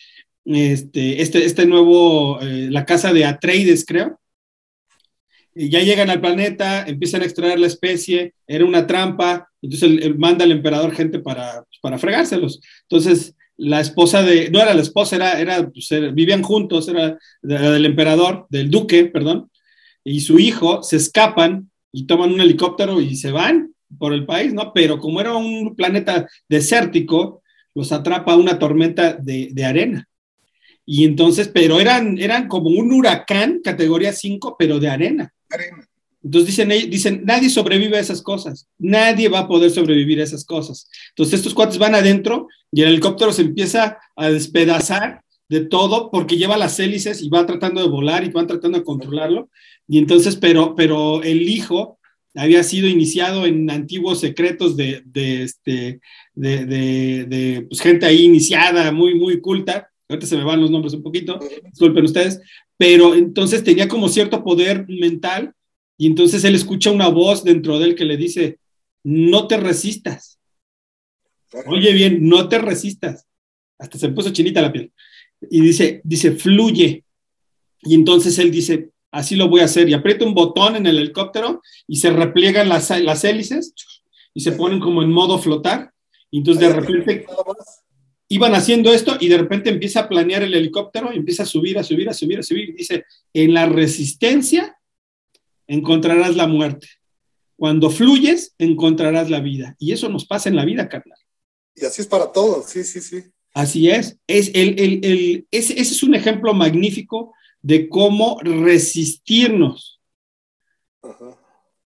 [0.46, 4.20] Este, este, este nuevo, eh, la casa de Atreides, creo.
[5.54, 10.46] Y ya llegan al planeta, empiezan a extraer la especie, era una trampa, entonces manda
[10.46, 12.62] al emperador gente para, pues, para fregárselos.
[12.84, 17.86] Entonces, la esposa de, no era la esposa, era, era, pues, vivían juntos, era del
[17.86, 19.50] emperador, del duque, perdón,
[20.04, 24.54] y su hijo se escapan y toman un helicóptero y se van por el país,
[24.54, 24.72] ¿no?
[24.74, 27.42] Pero como era un planeta desértico,
[27.74, 30.08] los atrapa una tormenta de, de arena.
[30.86, 35.34] Y entonces, pero eran, eran como un huracán categoría 5, pero de arena.
[35.50, 35.88] arena.
[36.24, 40.44] Entonces dicen, dicen, nadie sobrevive a esas cosas, nadie va a poder sobrevivir a esas
[40.44, 40.90] cosas.
[41.10, 46.36] Entonces estos cuates van adentro y el helicóptero se empieza a despedazar de todo porque
[46.36, 49.50] lleva las hélices y va tratando de volar y van tratando de controlarlo.
[49.88, 51.98] Y entonces, pero, pero el hijo
[52.38, 56.00] había sido iniciado en antiguos secretos de, de, este,
[56.34, 59.90] de, de pues, gente ahí iniciada, muy, muy culta.
[60.08, 62.40] Ahorita se me van los nombres un poquito, disculpen ustedes,
[62.78, 65.54] pero entonces tenía como cierto poder mental
[65.98, 68.60] y entonces él escucha una voz dentro de él que le dice,
[69.04, 70.40] no te resistas.
[71.66, 73.26] Oye bien, no te resistas.
[73.80, 74.92] Hasta se puso chinita la piel.
[75.50, 77.04] Y dice, dice, fluye.
[77.82, 79.90] Y entonces él dice, así lo voy a hacer.
[79.90, 83.74] Y aprieta un botón en el helicóptero y se repliegan las, las hélices
[84.34, 85.92] y se ponen como en modo flotar.
[86.30, 87.26] Y entonces de repente
[88.30, 91.78] iban haciendo esto y de repente empieza a planear el helicóptero y empieza a subir,
[91.78, 92.70] a subir, a subir, a subir.
[92.70, 94.78] Y dice, en la resistencia
[95.68, 96.88] encontrarás la muerte.
[97.56, 99.76] Cuando fluyes, encontrarás la vida.
[99.80, 101.18] Y eso nos pasa en la vida, carnal.
[101.76, 103.24] Y así es para todos, sí, sí, sí.
[103.54, 104.20] Así es.
[104.28, 110.00] es el, el, el, ese, ese, es un ejemplo magnífico de cómo resistirnos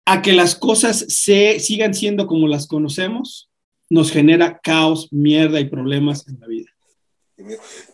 [0.05, 3.49] a que las cosas se, sigan siendo como las conocemos,
[3.89, 6.69] nos genera caos, mierda y problemas en la vida.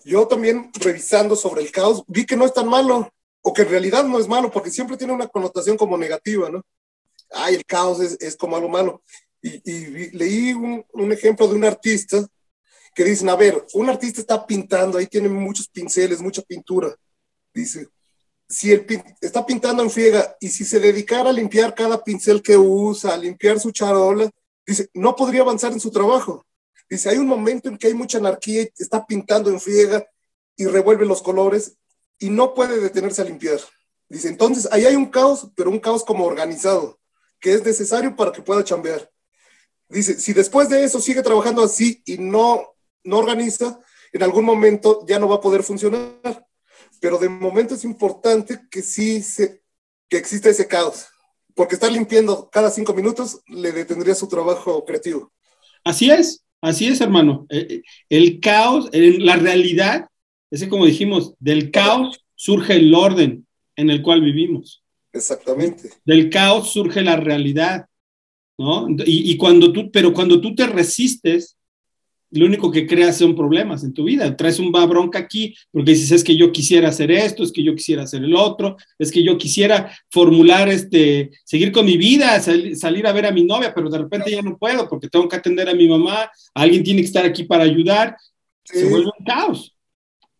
[0.03, 3.09] Yo también revisando sobre el caos, vi que no es tan malo
[3.41, 6.63] o que en realidad no es malo, porque siempre tiene una connotación como negativa, ¿no?
[7.31, 9.03] Ay, el caos es, es como algo malo.
[9.41, 12.25] Y, y leí un, un, ejemplo de un artista
[12.95, 16.95] que dicen, a ver, un artista está pintando, ahí tiene muchos pinceles, mucha pintura.
[17.55, 17.87] Dice,
[18.49, 18.85] si el
[19.21, 23.17] está pintando en friega y si se dedicara a limpiar cada pincel que usa, a
[23.17, 24.29] limpiar su charola,
[24.67, 26.45] dice, no podría avanzar en su trabajo.
[26.89, 30.05] Dice, hay un momento en que hay mucha anarquía y está pintando en friega
[30.57, 31.77] y revuelve los colores
[32.19, 33.59] y no puede detenerse a limpiar.
[34.09, 36.99] Dice, entonces ahí hay un caos, pero un caos como organizado,
[37.39, 39.09] que es necesario para que pueda chambear.
[39.87, 43.79] Dice, si después de eso sigue trabajando así y no, no organiza,
[44.11, 46.45] en algún momento ya no va a poder funcionar.
[46.99, 49.61] Pero de momento es importante que sí se,
[50.09, 51.05] que exista ese caos,
[51.53, 55.31] porque estar limpiando cada cinco minutos le detendría su trabajo creativo.
[55.83, 57.45] Así es, así es, hermano.
[57.49, 60.07] Eh, eh, el caos, en la realidad,
[60.51, 64.83] es como dijimos, del caos surge el orden en el cual vivimos.
[65.13, 65.89] Exactamente.
[66.03, 67.85] Del caos surge la realidad,
[68.57, 68.87] ¿no?
[69.05, 71.54] Y, cuando tú, pero cuando tú te resistes,
[72.35, 74.35] lo único que creas son problemas en tu vida.
[74.35, 77.75] Traes un bronca aquí porque dices, es que yo quisiera hacer esto, es que yo
[77.75, 83.07] quisiera hacer el otro, es que yo quisiera formular, este, seguir con mi vida, salir
[83.07, 85.69] a ver a mi novia, pero de repente ya no puedo porque tengo que atender
[85.69, 88.15] a mi mamá, alguien tiene que estar aquí para ayudar.
[88.63, 89.75] Se vuelve un caos.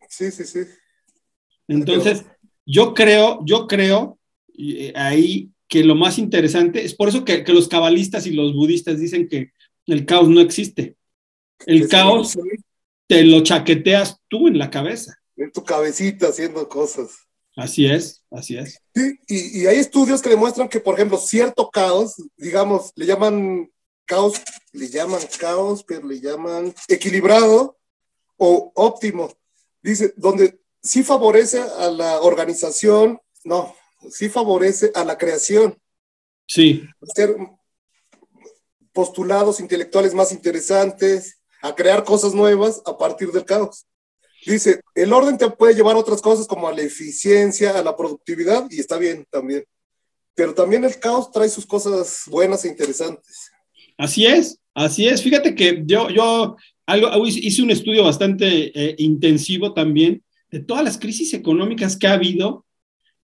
[0.10, 0.60] Sí, sí, sí.
[1.68, 2.26] Entonces,
[2.66, 4.18] yo creo, yo creo
[4.58, 9.00] eh, ahí que lo más interesante es por eso que, los cabalistas y los budistas
[9.00, 9.52] dicen que
[9.88, 10.96] el caos no existe.
[11.66, 12.38] El caos
[13.08, 15.20] te lo chaqueteas tú en la cabeza.
[15.36, 17.12] En tu cabecita haciendo cosas.
[17.56, 18.82] Así es, así es.
[18.94, 23.72] Sí, y, y, hay estudios que demuestran que, por ejemplo, cierto caos, digamos, le llaman
[24.06, 24.42] caos,
[24.74, 27.78] le llaman caos, pero le llaman equilibrado
[28.38, 29.32] o óptimo.
[29.82, 33.76] Dice, donde sí favorece a la organización, no,
[34.10, 35.78] sí favorece a la creación.
[36.48, 36.84] Sí.
[37.02, 37.36] Hacer
[38.92, 43.86] postulados intelectuales más interesantes, a crear cosas nuevas a partir del caos.
[44.46, 47.98] Dice, el orden te puede llevar a otras cosas como a la eficiencia, a la
[47.98, 49.64] productividad, y está bien también.
[50.36, 53.50] Pero también el caos trae sus cosas buenas e interesantes.
[53.98, 55.24] Así es, así es.
[55.24, 61.00] Fíjate que yo, yo algo, hice un estudio bastante eh, intensivo también de todas las
[61.00, 62.66] crisis económicas que ha habido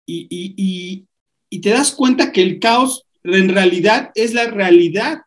[0.06, 1.06] y, y,
[1.49, 5.19] y, te das cuenta que el caos en realidad es la realidad.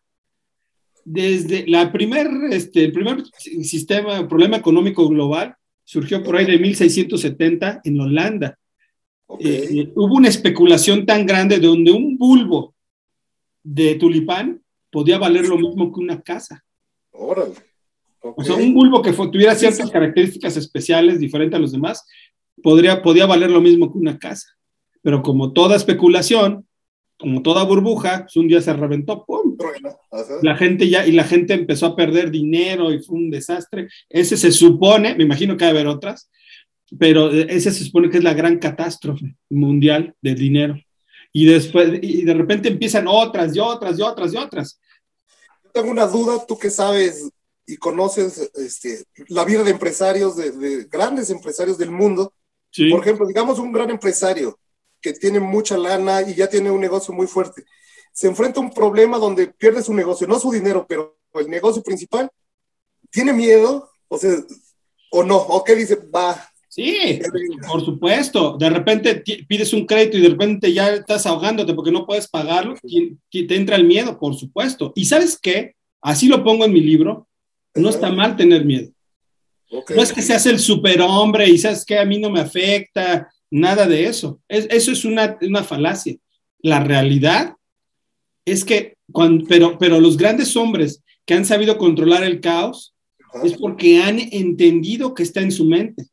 [1.05, 3.23] Desde la primer, este, el primer
[3.63, 8.57] sistema, problema económico global surgió por ahí de 1670 en Holanda.
[9.39, 12.75] Eh, eh, hubo una especulación tan grande donde un bulbo
[13.63, 14.61] de tulipán
[14.91, 16.63] podía valer lo mismo que una casa.
[17.11, 17.53] Órale.
[18.21, 22.07] O sea, un bulbo que tuviera ciertas características especiales diferentes a los demás,
[22.61, 24.47] podría, podía valer lo mismo que una casa.
[25.01, 26.65] Pero como toda especulación,
[27.19, 29.42] como toda burbuja, pues un día se reventó, ¡pum!
[30.41, 33.87] La gente ya, y la gente empezó a perder dinero y fue un desastre.
[34.09, 36.29] Ese se supone, me imagino que va a haber otras,
[36.99, 40.75] pero ese se supone que es la gran catástrofe mundial del dinero.
[41.31, 44.79] Y después, y de repente empiezan otras y otras y otras y otras.
[45.73, 47.29] Tengo una duda, tú que sabes
[47.65, 52.33] y conoces este, la vida de empresarios, de, grandes empresarios del mundo.
[52.91, 54.59] Por ejemplo, digamos un gran empresario
[55.01, 57.65] que tiene mucha lana y ya tiene un negocio muy fuerte.
[58.13, 61.83] Se enfrenta a un problema donde pierde su negocio, no su dinero, pero el negocio
[61.83, 62.29] principal.
[63.09, 63.89] ¿Tiene miedo?
[64.07, 64.31] O sea,
[65.11, 67.19] o no, o qué dice, va, Sí,
[67.67, 68.57] por supuesto.
[68.57, 72.73] De repente pides un crédito y de repente ya estás ahogándote porque no puedes pagarlo,
[73.29, 74.91] te entra el miedo, por supuesto.
[74.95, 77.27] Y sabes qué, así lo pongo en mi libro,
[77.75, 78.91] no está mal tener miedo.
[79.69, 83.85] No es que seas el superhombre y sabes que a mí no me afecta, nada
[83.85, 84.39] de eso.
[84.47, 86.15] eso es una, falacia.
[86.57, 87.55] La realidad
[88.45, 88.97] es que,
[89.47, 92.93] pero, pero los grandes hombres que han sabido controlar el caos
[93.43, 96.05] es porque han entendido que está en su mente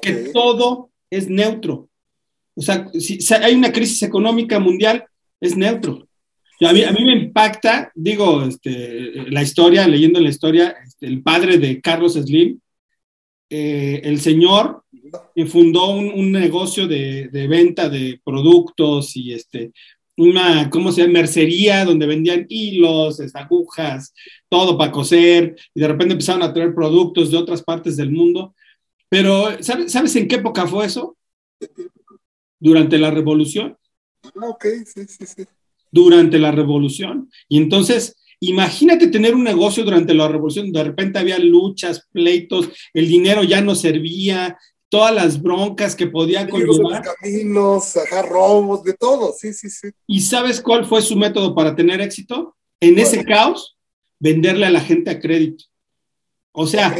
[0.00, 1.88] que todo es neutro.
[2.54, 5.04] O sea, si, hay una crisis económica mundial,
[5.40, 6.06] es neutro.
[6.60, 11.22] a, mí, a mí me impacta, digo, este, la historia, leyendo la historia, este, el
[11.22, 12.58] padre de Carlos Slim,
[13.50, 14.82] eh, el señor
[15.48, 19.72] fundó un, negocio de, de, venta de productos y este,
[20.16, 21.14] una, ¿cómo se llama?
[21.14, 24.14] Mercería donde vendían hilos, agujas,
[24.48, 28.54] todo para coser, y de repente empezaron a traer productos de otras partes del mundo.
[29.08, 31.16] Pero, ¿sabes, en qué época fue eso?
[32.58, 33.76] Durante la revolución.
[34.22, 35.44] Ah, ok, sí, sí, sí.
[35.90, 37.30] Durante la revolución.
[37.48, 43.08] Y entonces, imagínate tener un negocio durante la revolución, de repente había luchas, pleitos, el
[43.08, 44.56] dinero ya no servía,
[44.94, 47.02] todas las broncas que podía conllevar.
[47.02, 49.88] caminos, ajá, robos, de todo, sí, sí, sí.
[50.06, 52.54] ¿Y sabes cuál fue su método para tener éxito?
[52.78, 53.76] En ese caos,
[54.20, 55.64] venderle a la gente a crédito.
[56.52, 56.96] O sea,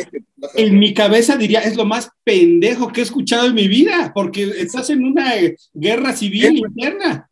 [0.54, 4.42] en mi cabeza diría, es lo más pendejo que he escuchado en mi vida, porque
[4.42, 5.32] estás en una
[5.72, 7.30] guerra civil interna.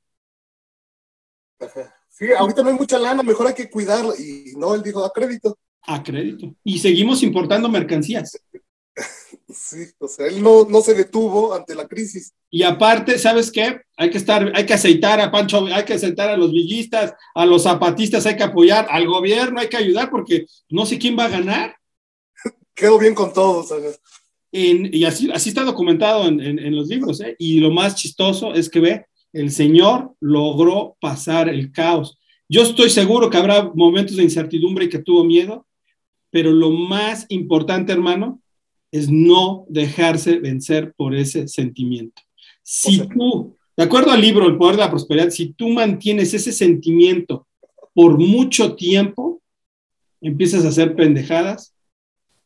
[2.09, 4.15] Sí, ahorita no hay mucha lana, mejor hay que cuidarla.
[4.17, 5.59] Y no, él dijo, a crédito.
[5.83, 6.55] A crédito.
[6.63, 8.41] Y seguimos importando mercancías.
[9.49, 12.33] Sí, o sea, él no, no se detuvo ante la crisis.
[12.51, 13.81] Y aparte, ¿sabes qué?
[13.97, 17.45] Hay que estar, hay que aceitar a Pancho, hay que aceitar a los villistas, a
[17.45, 21.27] los zapatistas, hay que apoyar, al gobierno hay que ayudar, porque no sé quién va
[21.27, 21.77] a ganar
[22.75, 23.73] quedo bien con todos.
[24.51, 27.37] y así, así está documentado en, los libros, ¿eh?
[27.39, 32.19] Y lo más chistoso es que ve, el Señor logró pasar el caos.
[32.49, 35.67] Yo estoy seguro que habrá momentos de incertidumbre y que tuvo miedo,
[36.31, 38.43] pero lo más importante, hermano,
[38.93, 42.23] es no dejarse vencer por ese sentimiento.
[42.63, 46.53] Si tú, de acuerdo al libro El Poder de la Prosperidad, si tú mantienes ese
[46.53, 47.49] sentimiento
[47.95, 49.43] por mucho tiempo,
[50.21, 51.75] empiezas a hacer pendejadas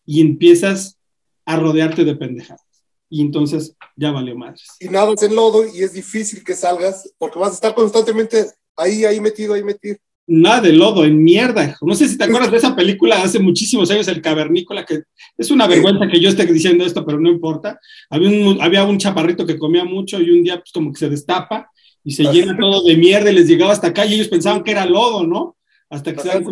[0.07, 0.99] y empiezas
[1.45, 2.65] a rodearte de pendejadas.
[3.11, 4.69] Y entonces ya valió madres.
[4.81, 9.05] Y nadas en lodo y es difícil que salgas porque vas a estar constantemente ahí,
[9.05, 9.97] ahí metido, ahí metido.
[10.29, 11.77] Nada de lodo, en mierda.
[11.81, 15.03] No sé si te acuerdas de esa película hace muchísimos años, El Cavernícola, que
[15.39, 17.79] es una vergüenza que yo esté diciendo esto, pero no importa.
[18.11, 21.09] Había un, había un chaparrito que comía mucho y un día pues como que se
[21.09, 21.71] destapa
[22.03, 24.73] y se llena todo de mierda y les llegaba hasta acá y ellos pensaban que
[24.73, 25.57] era lodo, ¿no?
[25.89, 26.45] hasta que se dan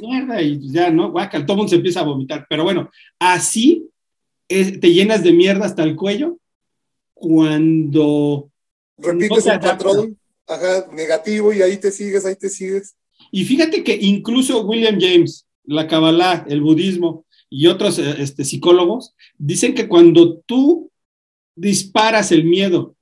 [0.00, 1.10] mierda y ya, ¿no?
[1.10, 2.46] Guacal, todo mundo se empieza a vomitar.
[2.48, 3.88] Pero bueno, así
[4.48, 6.38] te llenas de mierda hasta el cuello
[7.14, 8.50] cuando...
[8.98, 12.94] Repites el patrón ajá, negativo y ahí te sigues, ahí te sigues.
[13.30, 19.14] Y fíjate que incluso William James, la Kabbalah, el budismo y otros eh, este, psicólogos
[19.38, 20.90] dicen que cuando tú
[21.54, 22.96] disparas el miedo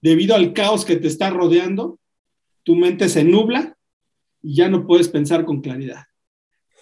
[0.00, 1.98] debido al caos que te está rodeando,
[2.62, 3.76] tu mente se nubla
[4.42, 6.04] y ya no puedes pensar con claridad.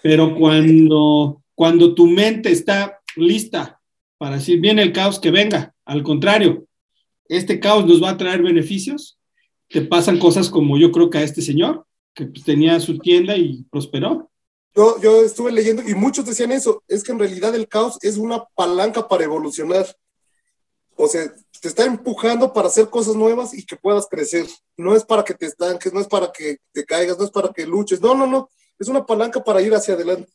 [0.03, 3.81] Pero cuando, cuando tu mente está lista
[4.19, 6.67] para decir, viene el caos, que venga, al contrario,
[7.29, 9.19] este caos nos va a traer beneficios,
[9.69, 13.37] te pasan cosas como yo creo que a este señor, que pues, tenía su tienda
[13.37, 14.31] y prosperó.
[14.75, 18.17] Yo, yo estuve leyendo y muchos decían eso, es que en realidad el caos es
[18.17, 19.87] una palanca para evolucionar.
[20.97, 24.47] O sea, te está empujando para hacer cosas nuevas y que puedas crecer.
[24.77, 27.53] No es para que te estanques, no es para que te caigas, no es para
[27.53, 28.01] que luches.
[28.01, 28.49] No, no, no.
[28.79, 30.31] es una palanca para ir hacia adelante.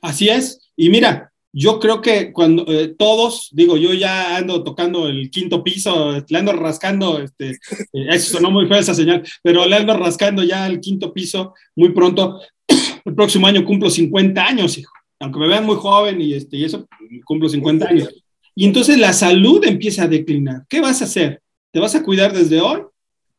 [0.00, 0.70] Así es.
[0.76, 5.64] Y mira, yo creo que cuando eh, todos, digo, yo ya ando tocando el quinto
[5.64, 7.52] piso, le ando rascando, este,
[7.94, 11.54] eh, eso sonó muy feo esa señal, pero le ando rascando ya el quinto piso
[11.74, 12.38] muy pronto.
[13.06, 14.92] El próximo año cumplo 50 años, hijo.
[15.20, 16.86] Aunque me vean muy joven y, este, y eso,
[17.24, 18.08] cumplo 50 años.
[18.54, 20.64] Y entonces la salud empieza a declinar.
[20.68, 21.40] ¿Qué vas a hacer?
[21.72, 22.82] ¿Te vas a cuidar desde hoy?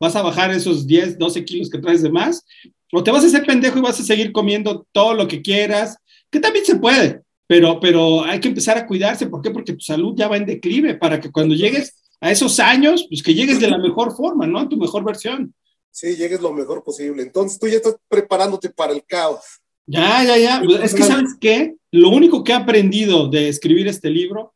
[0.00, 2.44] ¿Vas a bajar esos 10, 12 kilos que traes de más?
[2.90, 5.98] ¿O te vas a hacer pendejo y vas a seguir comiendo todo lo que quieras?
[6.30, 9.26] Que también se puede, pero, pero hay que empezar a cuidarse.
[9.26, 9.50] ¿Por qué?
[9.50, 13.22] Porque tu salud ya va en declive para que cuando llegues a esos años, pues
[13.22, 14.60] que llegues de la mejor forma, ¿no?
[14.60, 15.54] En tu mejor versión.
[15.90, 17.22] Sí, llegues lo mejor posible.
[17.22, 19.40] Entonces tú ya estás preparándote para el caos.
[19.86, 20.62] Ya, ya, ya.
[20.82, 21.74] Es que, ¿sabes qué?
[21.90, 24.52] Lo único que he aprendido de escribir este libro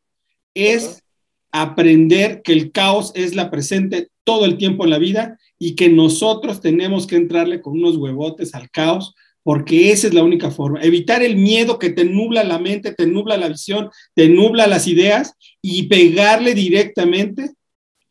[0.53, 1.03] es
[1.51, 5.89] aprender que el caos es la presente todo el tiempo en la vida y que
[5.89, 10.83] nosotros tenemos que entrarle con unos huevotes al caos porque esa es la única forma.
[10.83, 14.87] Evitar el miedo que te nubla la mente, te nubla la visión, te nubla las
[14.87, 17.51] ideas y pegarle directamente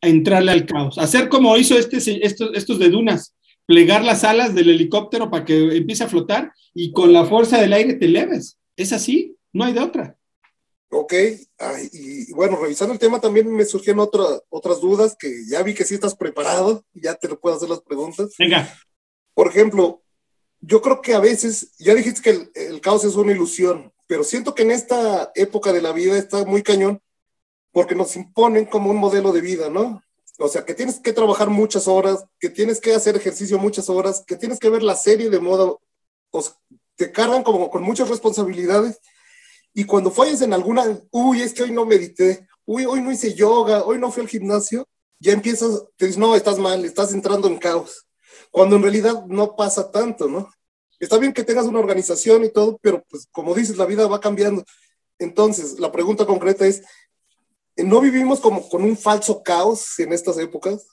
[0.02, 0.98] a entrarle al caos.
[0.98, 5.78] Hacer como hizo este, estos, estos de Dunas, plegar las alas del helicóptero para que
[5.78, 8.58] empiece a flotar y con la fuerza del aire te eleves.
[8.76, 10.18] Es así, no hay de otra.
[10.94, 11.14] Ok,
[11.94, 14.10] y bueno, revisando el tema también me surgieron
[14.50, 17.80] otras dudas que ya vi que sí estás preparado, ya te lo puedo hacer las
[17.80, 18.36] preguntas.
[18.38, 18.78] Venga.
[19.34, 20.04] Por ejemplo,
[20.62, 24.54] yo creo que a veces, ya dijiste que el, caos es una ilusión, pero siento
[24.54, 27.02] que en esta época de la vida está muy cañón
[27.72, 30.04] porque nos imponen como un modelo de vida, ¿no?
[30.38, 34.24] O sea, que tienes que trabajar muchas horas, que tienes que hacer ejercicio muchas horas,
[34.26, 35.82] que tienes que ver la serie de modo,
[36.32, 36.44] o
[36.96, 39.00] te cargan como con muchas responsabilidades
[39.74, 43.34] y cuando falles en alguna, uy, es que hoy no medité, uy, hoy no hice
[43.34, 44.88] yoga, hoy no fui al gimnasio,
[45.20, 48.06] ya empiezas, te dices, no, estás mal, estás entrando en caos
[48.52, 50.50] cuando en realidad no pasa tanto, ¿no?
[51.00, 54.20] Está bien que tengas una organización y todo, pero pues como dices, la vida va
[54.20, 54.64] cambiando.
[55.18, 56.84] Entonces, la pregunta concreta es,
[57.78, 60.86] ¿no vivimos como con un falso caos en estas épocas?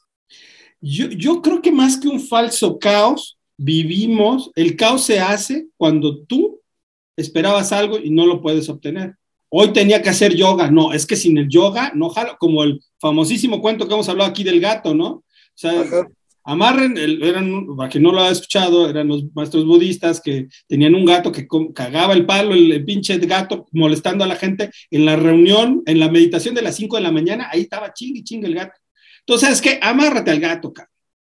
[0.81, 6.23] Yo, yo creo que más que un falso caos, vivimos, el caos se hace cuando
[6.25, 6.61] tú
[7.17, 9.17] esperabas algo y no lo puedes obtener.
[9.51, 12.81] Hoy tenía que hacer yoga, no, es que sin el yoga, no jalo, como el
[13.01, 15.09] famosísimo cuento que hemos hablado aquí del gato, ¿no?
[15.09, 15.85] O sea,
[16.49, 21.05] amarren, eran, para quien no lo ha escuchado, eran los maestros budistas que tenían un
[21.05, 25.83] gato que cagaba el palo, el, pinche gato molestando a la gente en la reunión,
[25.85, 28.81] en la meditación de las 5 de la mañana, ahí estaba chingue, chingue el gato.
[29.21, 29.79] Entonces, ¿sabes qué?
[29.83, 30.73] Amárrate al gato,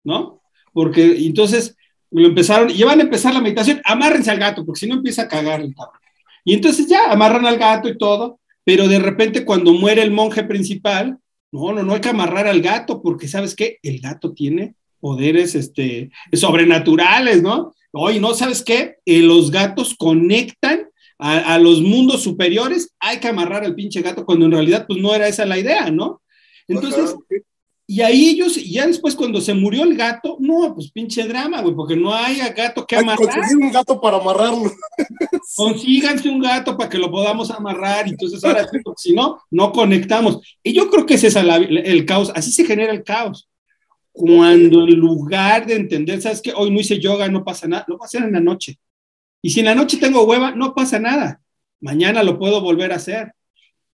[0.04, 0.44] ¿no?
[0.72, 1.76] Porque entonces
[2.12, 5.24] lo empezaron, y van a empezar la meditación, amárrense al gato, porque si no empieza
[5.24, 6.00] a cagar el cabrón.
[6.46, 10.44] Y entonces ya amarran al gato y todo, pero de repente cuando muere el monje
[10.44, 11.18] principal,
[11.52, 13.80] no, no, no hay que amarrar al gato, porque ¿sabes qué?
[13.82, 17.74] El gato tiene poderes este, sobrenaturales, ¿no?
[17.92, 18.98] Oye, ¿no sabes qué?
[19.06, 20.88] Eh, los gatos conectan
[21.20, 25.16] a, los mundos superiores, hay que amarrar al pinche gato, cuando en realidad pues no
[25.16, 26.22] era esa la idea, ¿no?
[26.68, 27.16] Entonces,
[27.88, 31.74] y ahí ellos, ya después cuando se murió el gato, no, pues pinche drama, güey,
[31.74, 33.18] porque no hay gato que amarrar.
[33.18, 34.72] Conseguir un gato para amarrarlo.
[35.56, 38.68] Consíganse un gato para que lo podamos amarrar, y entonces ahora,
[38.98, 40.40] si no, no conectamos.
[40.62, 43.48] Y yo creo que ese es el caos, así se genera el caos
[44.18, 47.98] cuando en lugar de entender, sabes que hoy no hice yoga, no pasa nada, lo
[47.98, 48.80] voy a hacer en la noche.
[49.44, 51.40] Y si en la noche tengo hueva, no pasa nada.
[51.80, 53.34] Mañana lo puedo volver a hacer.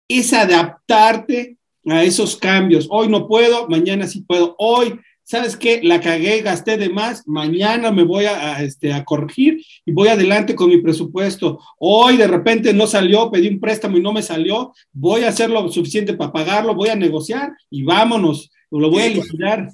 [0.08, 1.56] Es adaptarte
[1.86, 2.88] a esos cambios.
[2.90, 4.56] Hoy no puedo, mañana sí puedo.
[4.58, 5.80] Hoy, ¿sabes qué?
[5.84, 10.56] La cagué, gasté de más, mañana me voy a, este, a corregir y voy adelante
[10.56, 11.60] con mi presupuesto.
[11.78, 15.48] Hoy de repente no salió, pedí un préstamo y no me salió, voy a hacer
[15.48, 19.68] lo suficiente para pagarlo, voy a negociar y vámonos, lo voy a liquidar.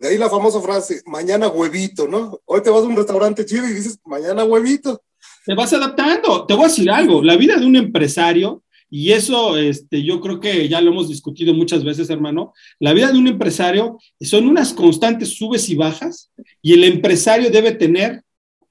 [0.00, 2.40] De ahí la famosa frase, mañana huevito, ¿no?
[2.46, 5.02] Hoy te vas a un restaurante chido y dices, mañana huevito.
[5.44, 6.46] Te vas adaptando.
[6.46, 10.40] Te voy a decir algo, la vida de un empresario, y eso este, yo creo
[10.40, 14.72] que ya lo hemos discutido muchas veces, hermano, la vida de un empresario son unas
[14.72, 16.30] constantes subes y bajas,
[16.62, 18.22] y el empresario debe tener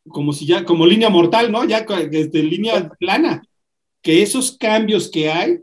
[0.07, 1.63] como si ya, como línea mortal, ¿no?
[1.63, 3.43] Ya desde línea plana,
[4.01, 5.59] que esos cambios que hay,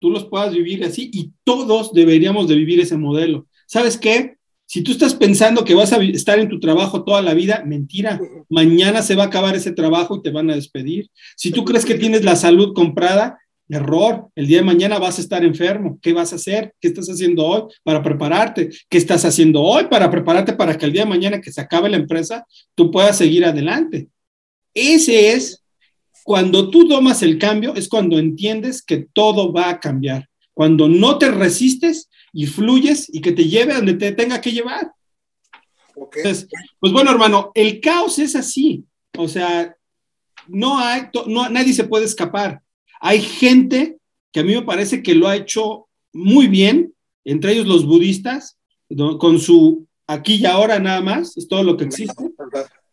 [0.00, 3.46] tú los puedas vivir así, y todos deberíamos de vivir ese modelo.
[3.68, 4.35] ¿Sabes qué?
[4.66, 8.20] Si tú estás pensando que vas a estar en tu trabajo toda la vida, mentira.
[8.48, 11.08] Mañana se va a acabar ese trabajo y te van a despedir.
[11.36, 13.38] Si tú crees que tienes la salud comprada,
[13.68, 14.28] error.
[14.34, 15.98] El día de mañana vas a estar enfermo.
[16.02, 16.74] ¿Qué vas a hacer?
[16.80, 18.70] ¿Qué estás haciendo hoy para prepararte?
[18.88, 21.88] ¿Qué estás haciendo hoy para prepararte para que el día de mañana que se acabe
[21.88, 22.44] la empresa,
[22.74, 24.08] tú puedas seguir adelante?
[24.74, 25.62] Ese es
[26.24, 30.28] cuando tú tomas el cambio, es cuando entiendes que todo va a cambiar.
[30.54, 34.52] Cuando no te resistes y fluyes y que te lleve a donde te tenga que
[34.52, 34.92] llevar.
[36.78, 38.84] pues bueno, hermano, el caos es así.
[39.16, 39.74] O sea,
[40.46, 42.60] no hay, no, nadie se puede escapar.
[43.00, 43.96] Hay gente
[44.30, 46.92] que a mí me parece que lo ha hecho muy bien,
[47.24, 48.58] entre ellos los budistas,
[49.18, 52.32] con su aquí y ahora nada más, es todo lo que existe.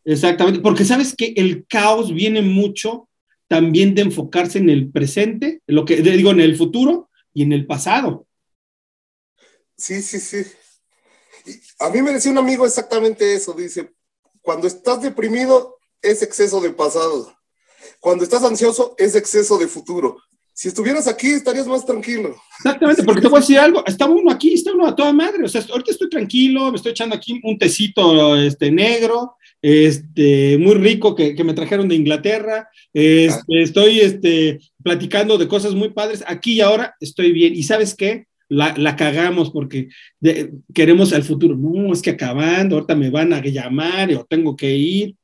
[0.06, 3.10] Exactamente, porque sabes que el caos viene mucho
[3.50, 7.66] también de enfocarse en el presente, lo que digo, en el futuro y en el
[7.66, 8.26] pasado.
[9.78, 10.46] Sí, sí, sí.
[11.80, 13.92] A mí me decía un amigo exactamente eso, dice,
[14.42, 17.36] cuando estás deprimido es exceso de pasado,
[18.00, 20.18] cuando estás ansioso es exceso de futuro.
[20.56, 22.36] Si estuvieras aquí estarías más tranquilo.
[22.60, 25.44] Exactamente, porque te voy a decir algo, está uno aquí, está uno a toda madre,
[25.44, 30.76] o sea, ahorita estoy tranquilo, me estoy echando aquí un tecito este, negro, este, muy
[30.76, 36.54] rico que, me trajeron de Inglaterra, este, estoy este, platicando de cosas muy padres, aquí
[36.54, 38.28] y ahora estoy bien, y ¿sabes qué?
[38.50, 39.90] La, cagamos porque
[40.74, 41.56] queremos al futuro.
[41.56, 45.16] No, es que acabando, ahorita me van a llamar o tengo que ir.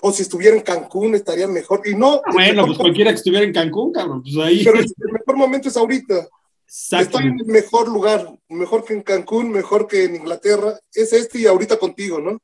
[0.00, 1.82] O si estuviera en Cancún estaría mejor.
[1.84, 2.22] Y no.
[2.24, 4.64] Ah, bueno, pues cualquiera que estuviera en Cancún, cabrón, pues ahí.
[4.64, 6.28] Pero el, mejor momento es ahorita.
[6.66, 10.78] Está en el mejor lugar, mejor que en Cancún, mejor que en Inglaterra.
[10.94, 12.40] Es este y ahorita contigo, ¿no?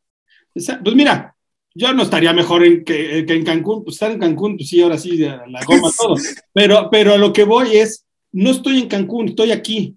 [0.52, 1.34] Pues mira,
[1.74, 4.98] yo no estaría mejor en, que, en Cancún, pues estar en Cancún, pues sí, ahora
[4.98, 6.16] sí, la goma todo.
[6.52, 9.96] Pero, pero a lo que voy es, no estoy en Cancún, estoy aquí.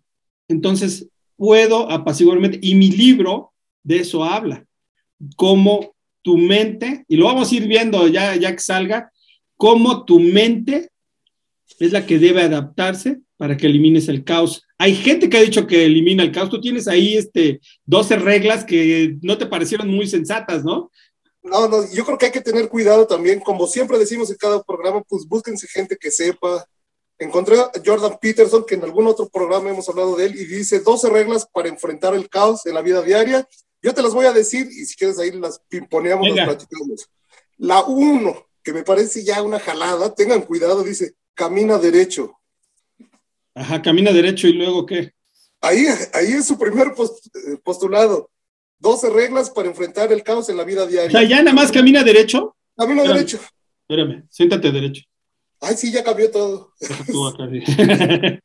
[0.51, 3.51] Entonces, puedo apaciguarmente, y mi libro
[3.83, 4.65] de eso habla,
[5.35, 9.11] cómo tu mente, y lo vamos a ir viendo ya, ya que salga,
[9.57, 10.89] cómo tu mente
[11.79, 14.63] es la que debe adaptarse para que elimines el caos.
[14.77, 16.51] Hay gente que ha dicho que elimina el caos.
[16.51, 20.91] Tú tienes ahí este 12 reglas que no te parecieron muy sensatas, ¿no?
[21.41, 24.61] No, no, yo creo que hay que tener cuidado también, como siempre decimos en cada
[24.61, 26.63] programa, pues búsquense gente que sepa,
[27.21, 30.79] Encontré a Jordan Peterson, que en algún otro programa hemos hablado de él, y dice
[30.79, 33.47] 12 reglas para enfrentar el caos en la vida diaria.
[33.79, 37.11] Yo te las voy a decir y si quieres ahí las pimponeamos, las platicamos.
[37.57, 42.39] La uno, que me parece ya una jalada, tengan cuidado, dice, camina derecho.
[43.53, 45.13] Ajá, camina derecho y luego qué.
[45.61, 48.31] Ahí, ahí es su primer eh, postulado.
[48.79, 51.09] 12 reglas para enfrentar el caos en la vida diaria.
[51.09, 52.55] O sea, ya nada más camina derecho.
[52.75, 53.39] Camina derecho.
[53.87, 55.03] Espérame, siéntate derecho.
[55.61, 56.73] Ay, sí, ya cambió todo.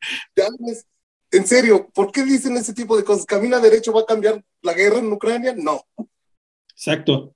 [1.30, 3.24] en serio, ¿por qué dicen ese tipo de cosas?
[3.24, 5.54] ¿Camina derecho va a cambiar la guerra en Ucrania?
[5.56, 5.82] No.
[6.70, 7.34] Exacto.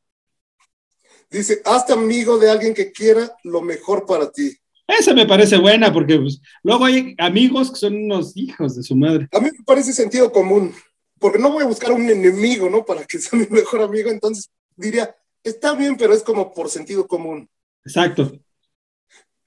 [1.30, 4.54] Dice, hazte amigo de alguien que quiera lo mejor para ti.
[4.86, 8.94] Esa me parece buena porque pues, luego hay amigos que son unos hijos de su
[8.94, 9.28] madre.
[9.32, 10.74] A mí me parece sentido común,
[11.18, 12.84] porque no voy a buscar un enemigo, ¿no?
[12.84, 17.06] Para que sea mi mejor amigo, entonces diría, está bien, pero es como por sentido
[17.06, 17.48] común.
[17.82, 18.30] Exacto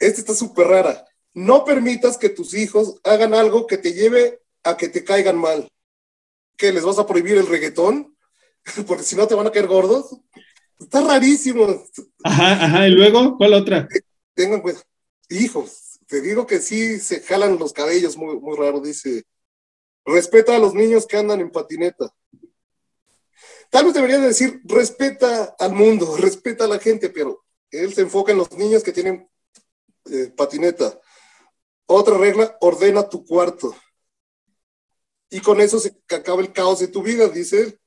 [0.07, 1.05] esta está súper rara.
[1.33, 5.67] No permitas que tus hijos hagan algo que te lleve a que te caigan mal.
[6.57, 6.71] ¿Qué?
[6.71, 8.15] ¿Les vas a prohibir el reggaetón?
[8.87, 10.17] Porque si no te van a caer gordos.
[10.79, 11.83] Está rarísimo.
[12.23, 12.87] Ajá, ajá.
[12.87, 13.37] ¿Y luego?
[13.37, 13.87] ¿Cuál otra?
[14.33, 14.83] Tengan cuidado.
[15.29, 18.79] Hijos, te digo que sí se jalan los cabellos muy, muy raro.
[18.79, 19.23] Dice,
[20.05, 22.13] respeta a los niños que andan en patineta.
[23.69, 28.31] Tal vez debería decir, respeta al mundo, respeta a la gente, pero él se enfoca
[28.31, 29.27] en los niños que tienen
[30.13, 30.99] eh, patineta.
[31.85, 33.75] Otra regla, ordena tu cuarto.
[35.29, 37.79] Y con eso se acaba el caos de tu vida, dice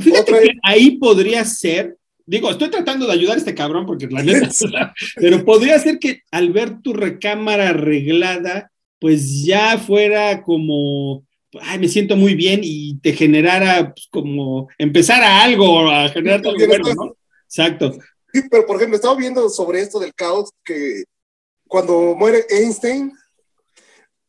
[0.00, 4.48] Fíjate ahí podría ser, digo, estoy tratando de ayudar a este cabrón porque la neta,
[5.16, 11.24] pero podría ser que al ver tu recámara arreglada, pues ya fuera como,
[11.60, 16.40] ay, me siento muy bien y te generara pues, como empezar a algo, a generar
[16.44, 17.16] algo bueno, ¿no?
[17.44, 17.92] Exacto.
[18.32, 21.04] Sí, pero por ejemplo, estaba viendo sobre esto del caos que
[21.68, 23.12] cuando muere Einstein,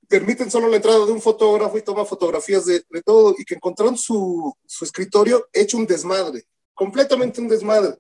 [0.08, 3.98] permiten solo la entrada de un fotógrafo y toma fotografías de, todo, y que encontraron
[3.98, 7.96] su, escritorio hecho un desmadre, completamente un desmadre.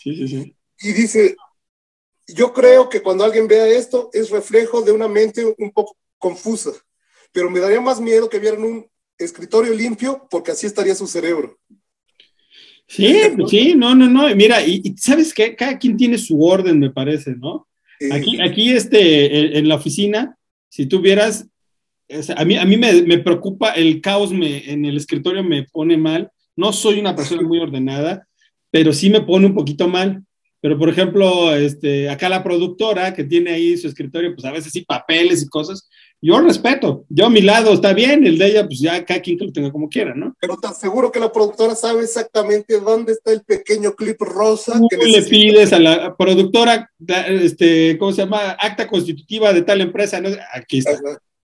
[0.00, 0.56] Sí, sí, sí.
[0.80, 1.36] Y dice,
[2.26, 6.72] yo creo que cuando alguien vea esto es reflejo de una mente un poco confusa,
[7.30, 8.86] pero me daría más miedo que vieran un
[9.16, 11.58] escritorio limpio porque así estaría su cerebro.
[12.88, 14.34] Sí, pues sí, no, no, no.
[14.34, 17.66] Mira, y, y, sabes que cada quien tiene su orden, me parece, ¿no?
[18.10, 20.36] Aquí, aquí este, en la oficina,
[20.68, 21.46] si tuvieras,
[22.36, 26.30] a mí, a mí me, preocupa el caos me, en el escritorio, me pone mal.
[26.56, 28.26] No soy una persona muy ordenada,
[28.70, 30.22] pero sí me pone un poquito mal.
[30.60, 34.72] Pero, por ejemplo, este, acá la productora que tiene ahí su escritorio, pues a veces
[34.72, 35.88] sí papeles y cosas,
[36.22, 39.36] yo respeto, yo a mi lado está bien, el de ella, pues ya cada quien
[39.36, 40.34] que lo tenga como quiera, ¿no?
[40.40, 44.80] Pero te aseguro que la productora sabe exactamente dónde está el pequeño clip rosa.
[44.88, 46.90] Tú le pides a la productora,
[47.28, 48.52] este, ¿cómo se llama?
[48.52, 50.30] Acta constitutiva de tal empresa, ¿no?
[50.54, 50.98] Aquí está.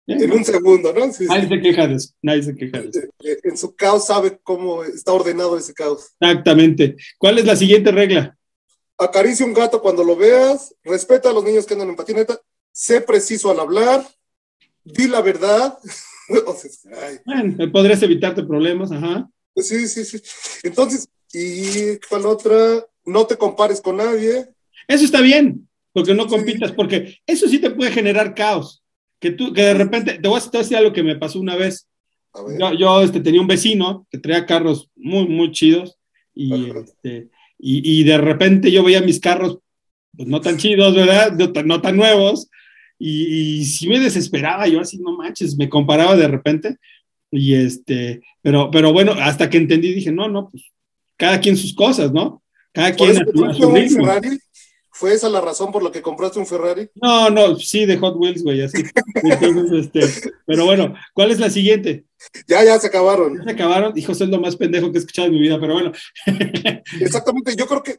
[0.07, 1.05] En un segundo, ¿no?
[1.05, 2.99] nadie se queja de eso, nadie se queja de eso.
[3.23, 6.09] Eh, en su caos sabe cómo está ordenado ese caos.
[6.19, 6.95] Exactamente.
[7.17, 8.35] ¿Cuál es la siguiente regla?
[9.05, 12.39] acaricia un gato cuando lo veas, respeta a los niños que andan en patineta,
[12.71, 14.05] sé preciso al hablar,
[14.93, 15.77] di la verdad.
[17.25, 19.29] bueno, podrías evitarte problemas, ajá.
[19.55, 20.21] Sí, sí, sí.
[20.63, 24.47] Entonces, y la otra, no te compares con nadie.
[24.87, 28.83] Eso está bien, porque no compitas, porque eso sí te puede generar caos.
[29.19, 31.87] Que tú, que de repente, te voy a decir algo que me pasó una vez.
[32.57, 35.97] Yo, yo este, tenía un vecino que traía carros muy, muy chidos
[36.33, 37.29] y, este,
[37.59, 39.59] y, y, de repente yo veía mis carros,
[40.15, 41.33] pues no tan chidos, ¿verdad?
[41.65, 42.49] No, tan nuevos.
[43.03, 46.77] Y, y sí me desesperaba, yo así, no manches, me comparaba de repente.
[47.31, 50.65] Y este, pero, pero bueno, hasta que entendí, dije, no, no, pues
[51.17, 52.43] cada quien sus cosas, ¿no?
[52.71, 54.05] Cada quien a su, ritmo.
[54.05, 54.37] Ferrari?
[54.91, 56.91] ¿Fue esa la razón por la que compraste un Ferrari?
[56.93, 58.83] No, no, sí, de Hot Wheels, güey, así.
[59.15, 62.05] Entonces, este, pero bueno, ¿cuál es la siguiente?
[62.47, 63.37] Ya, ya se acabaron.
[63.39, 65.73] Ya se acabaron, José es lo más pendejo que he escuchado en mi vida, pero
[65.73, 65.91] bueno.
[66.99, 67.97] Exactamente, yo creo que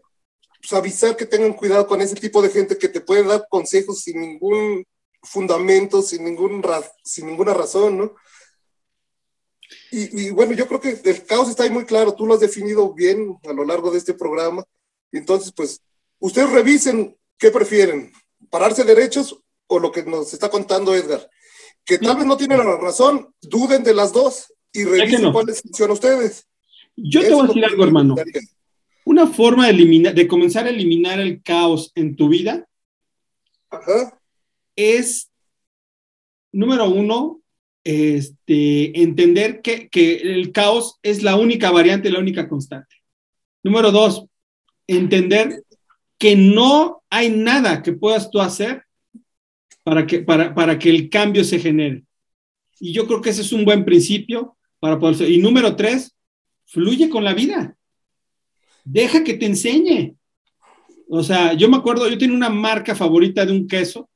[0.61, 4.00] pues, avisar que tengan cuidado con ese tipo de gente que te puede dar consejos
[4.00, 4.84] sin ningún
[5.23, 6.62] fundamento, sin, ningún
[7.05, 8.14] sin ninguna razón, ¿no?
[9.91, 12.95] Y, bueno, yo creo que el caos está ahí muy claro, tú lo has definido
[12.95, 14.64] bien a lo largo de este programa.
[15.12, 15.83] Entonces, pues,
[16.18, 18.11] ustedes revisen qué prefieren,
[18.49, 21.29] pararse derechos o lo que nos está contando Edgar.
[21.85, 25.61] Que tal vez no tienen la razón, duden de las dos y revisen cuál les
[25.61, 26.47] funciona a ustedes.
[26.97, 28.14] Yo te voy a decir algo, hermano.
[29.05, 32.66] Una forma de, eliminar, de comenzar a eliminar el caos en tu vida
[34.77, 35.31] es,
[36.53, 37.41] número uno,
[37.85, 39.89] este, entender que,
[40.23, 42.97] el caos es la única variante, la única constante.
[43.62, 44.27] Número dos,
[44.87, 45.64] entender
[46.18, 48.85] que no hay nada que puedas tú hacer
[49.83, 52.05] para que, para, para que el cambio se genere.
[52.79, 55.31] Y yo creo que ese es un buen principio para poder ser.
[55.31, 56.16] Y número tres,
[56.66, 57.77] fluye con la vida.
[58.85, 60.16] Deja que te enseñe.
[61.09, 64.09] O sea, yo me acuerdo, yo tenía una marca favorita de un queso.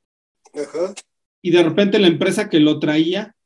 [1.42, 3.36] Y de repente la empresa que lo traía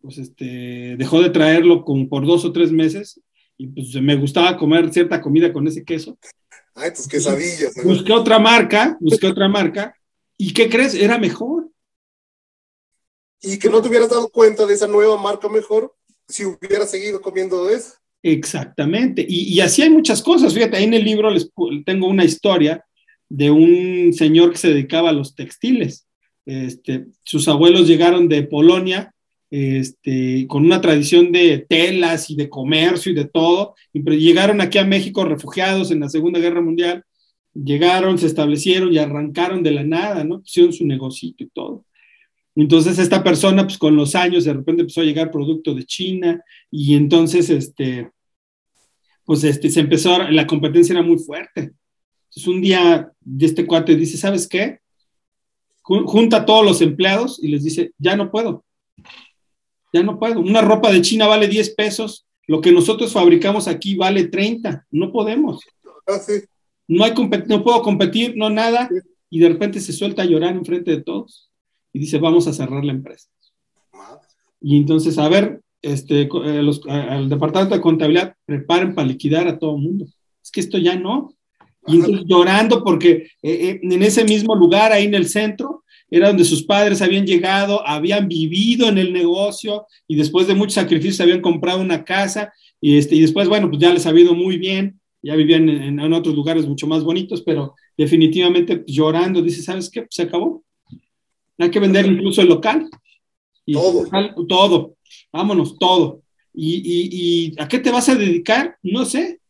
[0.00, 3.20] pues este, dejó de traerlo con, por dos o tres meses
[3.56, 6.18] y pues me gustaba comer cierta comida con ese queso.
[6.74, 7.74] Ay, tus quesadillas.
[7.84, 9.94] Busqué otra marca, busqué otra marca
[10.38, 10.94] y ¿qué crees?
[10.94, 11.68] Era mejor.
[13.42, 15.94] Y que no te hubieras dado cuenta de esa nueva marca mejor
[16.28, 17.94] si hubieras seguido comiendo de eso.
[18.22, 19.24] Exactamente.
[19.26, 20.54] Y, y así hay muchas cosas.
[20.54, 21.50] Fíjate, ahí en el libro les
[21.84, 22.84] tengo una historia
[23.28, 26.06] de un señor que se dedicaba a los textiles.
[26.50, 29.14] Este, sus abuelos llegaron de Polonia
[29.50, 34.78] este, con una tradición de telas y de comercio y de todo, y llegaron aquí
[34.78, 37.04] a México refugiados en la Segunda Guerra Mundial,
[37.54, 40.42] llegaron, se establecieron y arrancaron de la nada, ¿no?
[40.44, 41.84] Hicieron su negocito y todo.
[42.56, 46.42] Entonces esta persona, pues con los años, de repente empezó a llegar producto de China
[46.68, 48.10] y entonces, este,
[49.24, 51.72] pues este, se empezó, la competencia era muy fuerte.
[52.24, 54.80] Entonces un día este cuate dice, ¿sabes qué?
[56.06, 58.64] Junta a todos los empleados y les dice, ya no puedo,
[59.92, 60.40] ya no puedo.
[60.40, 65.10] Una ropa de China vale 10 pesos, lo que nosotros fabricamos aquí vale 30, no
[65.10, 65.60] podemos.
[66.06, 66.18] Ah,
[66.86, 67.12] no, hay
[67.46, 68.88] no puedo competir, no nada,
[69.28, 71.50] y de repente se suelta a llorar en frente de todos
[71.92, 73.28] y dice, vamos a cerrar la empresa.
[74.60, 79.58] Y entonces, a ver, este, eh, los, al departamento de contabilidad, preparen para liquidar a
[79.58, 80.06] todo el mundo.
[80.42, 81.32] Es que esto ya no.
[81.86, 85.79] Y entonces llorando porque eh, eh, en ese mismo lugar, ahí en el centro,
[86.10, 90.74] era donde sus padres habían llegado, habían vivido en el negocio y después de muchos
[90.74, 94.34] sacrificios habían comprado una casa y, este, y después, bueno, pues ya les ha ido
[94.34, 99.62] muy bien, ya vivían en, otros lugares mucho más bonitos, pero definitivamente pues, llorando, dice,
[99.62, 100.02] ¿sabes qué?
[100.02, 100.64] Pues se acabó.
[101.58, 102.88] Hay que vender incluso el local.
[103.66, 104.06] Y todo.
[104.48, 104.96] todo.
[105.30, 106.22] Vámonos, todo.
[106.54, 108.78] Y, y, ¿Y a qué te vas a dedicar?
[108.82, 109.40] No sé.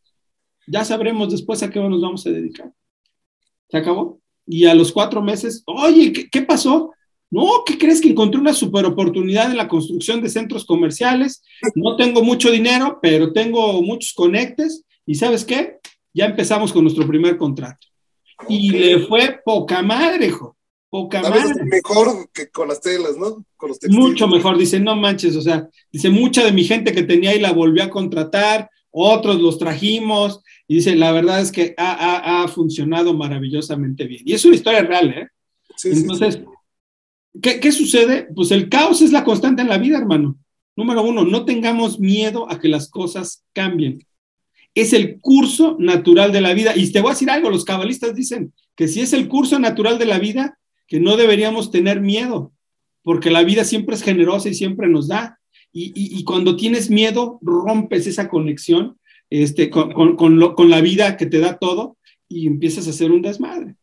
[0.67, 2.71] Ya sabremos después a qué nos vamos a dedicar.
[3.69, 4.20] ¿Se acabó?
[4.45, 6.93] Y a los cuatro meses, oye, ¿qué, pasó?
[7.29, 11.43] No, ¿qué crees que encontré una super oportunidad en la construcción de centros comerciales?
[11.75, 15.77] No tengo mucho dinero, pero tengo muchos conectes y ¿sabes qué?
[16.13, 17.87] Ya empezamos con nuestro primer contrato.
[18.49, 20.57] Y le fue poca madre, hijo.
[20.89, 21.63] Poca madre.
[21.63, 23.45] Mejor que con las telas, ¿no?
[23.55, 27.03] Con los mucho mejor, dice, no manches, o sea, dice, mucha de mi gente que
[27.03, 31.73] tenía ahí la volvió a contratar, otros los trajimos, y dice, la verdad es que
[31.77, 34.23] ha, funcionado maravillosamente bien.
[34.25, 35.27] Y es una historia real, ¿eh?
[35.83, 36.41] Entonces,
[37.41, 38.29] ¿qué, sucede?
[38.33, 40.37] Pues el caos es la constante en la vida, hermano.
[40.77, 43.99] Número uno, no tengamos miedo a que las cosas cambien.
[44.73, 46.73] Es el curso natural de la vida.
[46.75, 49.99] Y te voy a decir algo, los cabalistas dicen que si es el curso natural
[49.99, 52.53] de la vida, que no deberíamos tener miedo,
[53.03, 55.40] porque la vida siempre es generosa y siempre nos da.
[55.73, 58.97] Y cuando tienes miedo, rompes esa conexión
[59.31, 61.97] este, con, con, la vida que te da todo
[62.27, 63.75] y empiezas a hacer un desmadre.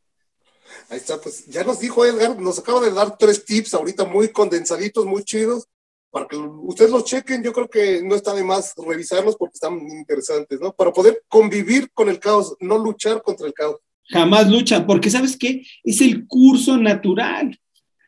[0.91, 4.29] Ahí está, pues ya nos dijo Edgar, nos acaba de dar tres tips ahorita muy
[4.29, 5.67] condensaditos, muy chidos,
[6.11, 7.43] para que ustedes los chequen.
[7.43, 10.73] Yo creo que no está de más revisarlos porque están interesantes, ¿no?
[10.73, 13.77] Para poder convivir con el caos, no luchar contra el caos.
[14.11, 15.63] Jamás lucha, porque ¿sabes qué?
[15.83, 17.59] Es el curso natural.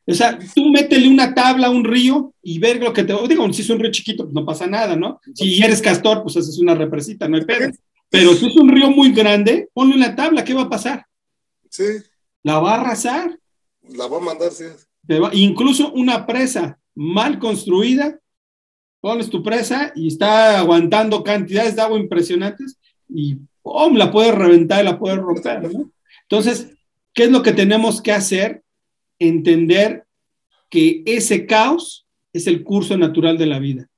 [0.07, 3.15] O sea, tú métele una tabla a un río y ver lo que te...
[3.29, 5.21] Digo, si es un río chiquito, pues no pasa nada, ¿no?
[5.35, 7.71] Si eres castor, pues haces una represita, no hay pedo.
[8.09, 11.07] Pero si es un río muy grande, ponle una tabla, ¿qué va a pasar?
[11.69, 11.85] Sí.
[12.43, 13.39] La va a arrasar.
[13.89, 14.65] La va a mandar, sí.
[15.33, 18.19] incluso una presa mal construida,
[19.01, 22.79] pones tu presa y está aguantando cantidades de agua impresionantes
[23.09, 23.95] y ¡pum!
[23.97, 25.91] la puedes reventar, la puedes romper, ¿no?
[26.23, 26.69] Entonces,
[27.15, 28.63] ¿qué es lo que tenemos que hacer?
[29.21, 30.05] Entender
[30.69, 33.89] que ese caos es el curso natural de la vida.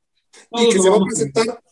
[0.52, 1.62] y que se va a presentar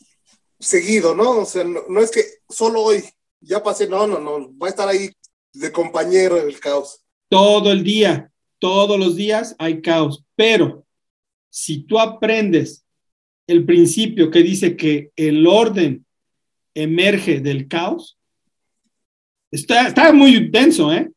[0.58, 1.40] seguido, ¿no?
[1.40, 3.02] O sea, no, es que solo hoy,
[3.40, 5.10] ya pasé, no, no, no, va a estar ahí
[5.54, 7.00] de compañero en el caos.
[7.28, 10.84] Todo el día, todos los días hay caos, pero
[11.48, 12.84] si tú aprendes
[13.46, 16.06] el principio que dice que el orden
[16.74, 18.18] emerge del caos,
[19.50, 21.10] está, está muy denso, ¿eh?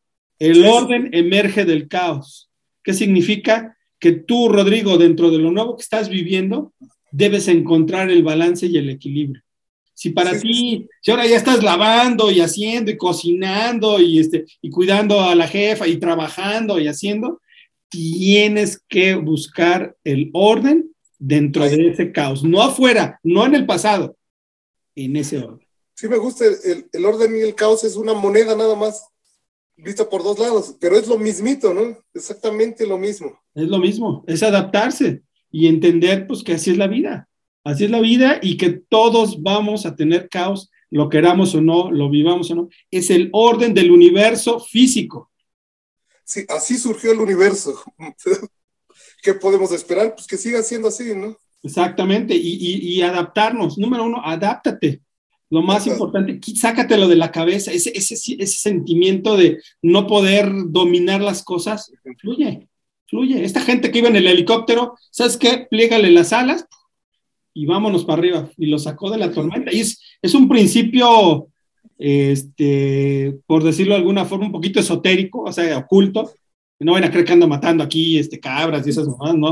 [0.44, 2.50] El orden emerge del caos.
[2.84, 3.78] ¿Qué significa?
[3.98, 6.74] Que tú, Rodrigo, dentro de lo nuevo que estás viviendo,
[7.12, 9.42] debes encontrar el balance y el equilibrio.
[9.94, 14.70] Si para ti, si ahora ya estás lavando y haciendo y cocinando y, este, y
[14.70, 17.40] cuidando a la jefa y trabajando y haciendo,
[17.88, 24.18] tienes que buscar el orden dentro de ese caos, no afuera, no en el pasado,
[24.94, 25.66] en ese orden.
[25.94, 29.06] Sí, me gusta el, el orden y el caos es una moneda nada más
[29.76, 31.98] vista por dos lados, pero es lo mismito, ¿no?
[32.14, 33.40] Exactamente lo mismo.
[33.56, 37.28] Es lo mismo, es adaptarse y entender pues que así es la vida,
[37.64, 41.92] así es la vida y que todos vamos a tener caos, lo queramos o no,
[41.92, 45.32] lo vivamos o no, es el orden del universo físico.
[46.24, 47.80] Sí, así surgió el universo.
[49.22, 50.16] ¿Qué podemos esperar?
[50.16, 51.38] Pues que siga siendo así, ¿no?
[51.64, 53.78] Exactamente, y, adaptarnos.
[53.78, 55.02] Número uno, adáptate.
[55.54, 61.22] Lo más importante, sácatelo de la cabeza, ese, ese, ese sentimiento de no poder dominar
[61.22, 62.68] las cosas, fluye
[63.14, 63.44] fluye.
[63.46, 65.68] Esta gente que iba en el helicóptero, ¿sabes qué?
[65.70, 66.66] Pliégale las alas
[67.54, 68.50] y vámonos para arriba.
[68.58, 69.72] Y lo sacó de la tormenta.
[69.72, 71.50] Y es, es un principio,
[72.00, 76.32] este, por decirlo de alguna forma, un poquito esotérico, o sea, oculto.
[76.80, 79.52] No van a creer que ando matando aquí este, cabras y esas cosas, ¿no?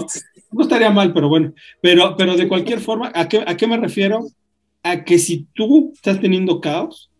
[0.51, 1.53] No estaría mal, pero bueno.
[1.79, 4.25] Pero, pero de cualquier forma, ¿a qué, ¿a qué me refiero?
[4.83, 7.11] A que si tú estás teniendo caos,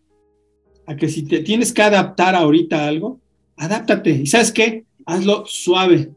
[0.88, 3.20] a que si te tienes que adaptar ahorita a algo,
[3.55, 4.12] adáptate.
[4.12, 4.86] ¿Y sabes qué?
[5.05, 6.12] Hazlo suave,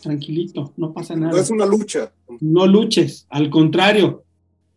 [0.00, 1.32] tranquilito, no pasa nada.
[1.32, 2.12] No es una lucha.
[2.40, 4.24] No luches, al contrario,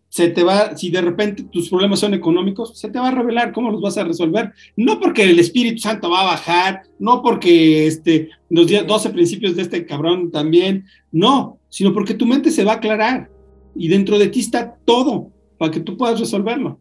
[0.10, 3.54] se te va, si de repente tus problemas son económicos, se te va a revelar
[3.54, 4.52] cómo los vas a resolver.
[4.76, 9.62] No porque el Espíritu Santo va a bajar, no porque este, los 12 principios de
[9.62, 13.30] este cabrón también, no, sino porque tu mente se va a aclarar
[13.76, 16.80] y dentro de ti está todo para que tú puedas resolverlo.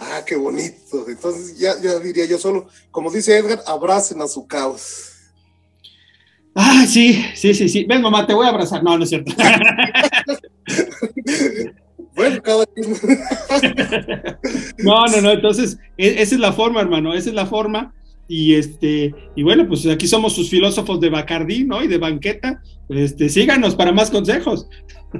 [0.00, 1.06] Ah, qué bonito.
[1.06, 5.12] Entonces ya, ya diría yo solo, como dice Edgar, abracen a su caos.
[6.54, 7.84] Ah, sí, sí, sí, sí.
[7.84, 8.82] Ven, mamá, te voy a abrazar.
[8.82, 9.32] No, no es cierto.
[12.16, 12.64] bueno, cada
[14.78, 15.30] No, no, no.
[15.30, 17.12] Entonces, e, esa es la forma, hermano.
[17.14, 17.94] Esa es la forma.
[18.28, 21.82] Y este, y bueno, pues aquí somos sus filósofos de Bacardí, ¿no?
[21.82, 22.62] Y de banqueta.
[22.88, 24.68] Este, síganos para más consejos.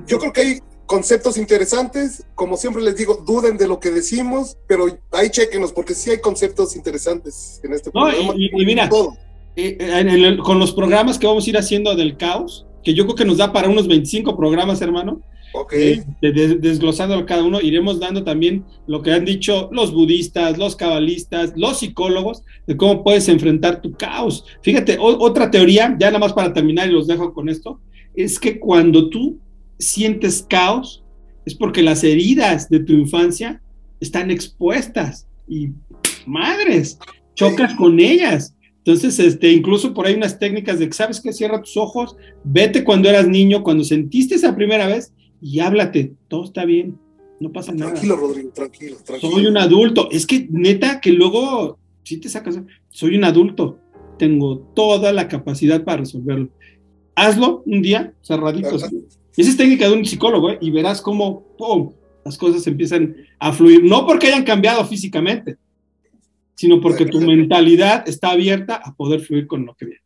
[0.06, 0.58] Yo creo que hay
[0.88, 2.26] conceptos interesantes.
[2.34, 6.20] Como siempre les digo, duden de lo que decimos, pero ahí chequenos, porque sí hay
[6.20, 8.34] conceptos interesantes en este programa.
[8.36, 9.16] y, mira, todo
[9.60, 13.24] eh, con los programas que vamos a ir haciendo del caos, que yo creo que
[13.24, 15.20] nos da para unos 25 programas, hermano.
[15.52, 15.72] Ok.
[15.72, 21.54] Eh, desglosando cada uno, iremos dando también lo que han dicho los budistas, los cabalistas,
[21.56, 24.44] los psicólogos, de cómo puedes enfrentar tu caos.
[24.62, 27.80] Fíjate, otra teoría, ya nada más para terminar y los dejo con esto,
[28.14, 29.38] es que cuando tú
[29.78, 31.04] sientes caos,
[31.46, 33.62] es porque las heridas de tu infancia
[34.00, 35.70] están expuestas y
[36.26, 36.98] madres,
[37.34, 38.54] chocas con ellas.
[38.78, 41.32] Entonces, este, incluso por ahí unas técnicas de, ¿sabes qué?
[41.32, 46.44] Cierra tus ojos, vete cuando eras niño, cuando sentiste esa primera vez y háblate, todo
[46.44, 46.98] está bien,
[47.40, 47.92] no pasa nada.
[47.92, 49.32] Tranquilo, Rodrigo, tranquilo, tranquilo.
[49.32, 52.60] Soy un adulto, es que neta que luego, si te sacas,
[52.90, 53.78] soy un adulto,
[54.18, 56.48] tengo toda la capacidad para resolverlo.
[57.14, 58.76] Hazlo un día, cerradito.
[59.38, 60.58] Esa es técnica de un psicólogo, ¿eh?
[60.60, 61.92] y verás cómo, ¡pum!,
[62.24, 65.56] las cosas empiezan a fluir, no porque hayan cambiado físicamente,
[66.56, 70.02] sino porque tu mentalidad está abierta a poder fluir con lo que viene.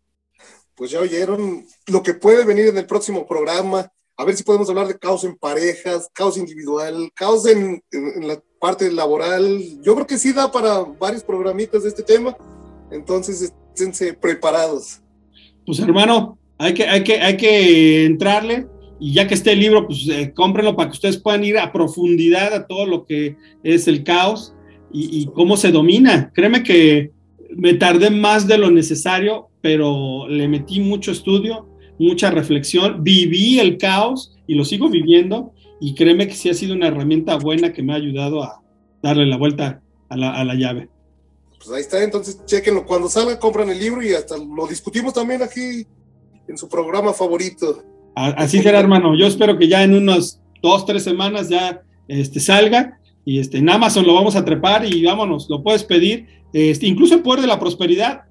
[0.75, 3.91] Pues ya oyeron lo que puede venir en el próximo programa.
[4.19, 7.83] A ver si podemos hablar de caos en parejas, caos individual, caos en,
[8.61, 9.63] parte laboral.
[9.83, 12.37] Yo creo que sí da para varios programitas de este tema,
[12.91, 15.01] entonces esténse preparados.
[15.65, 18.67] Pues hermano, hay que, hay que, hay que entrarle
[19.03, 21.73] y ya que esté el libro, pues eh, cómprenlo para que ustedes puedan ir a
[21.73, 24.55] profundidad a todo lo que es el caos
[24.93, 26.31] y, y cómo se domina.
[26.33, 27.11] Créeme que
[27.51, 33.77] me tardé más de lo necesario, pero le metí mucho estudio, mucha reflexión, viví el
[33.77, 37.83] caos y lo sigo viviendo y créeme que sí ha sido una herramienta buena que
[37.83, 38.63] me ha ayudado a
[39.03, 40.89] darle la vuelta a la, a la llave.
[41.59, 42.87] Pues ahí está, entonces chequenlo.
[42.87, 45.85] Cuando salga, compran el libro y hasta lo discutimos también aquí
[46.47, 47.83] en su programa favorito.
[48.15, 49.17] Así será, hermano.
[49.17, 53.71] Yo espero que ya en unas dos, tres semanas ya este, salga y este, en
[53.71, 56.27] Amazon lo vamos a trepar y vámonos, lo puedes pedir.
[56.53, 58.23] Este, incluso el Poder de la Prosperidad.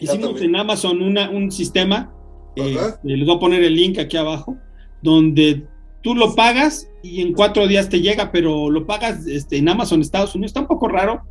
[0.00, 2.12] Hicimos en Amazon una, un sistema,
[2.54, 4.56] eh, les voy a poner el link aquí abajo,
[5.02, 5.64] donde
[6.02, 10.00] tú lo pagas y en cuatro días te llega, pero lo pagas este, en Amazon
[10.00, 10.50] Estados Unidos.
[10.50, 11.22] Está un poco raro,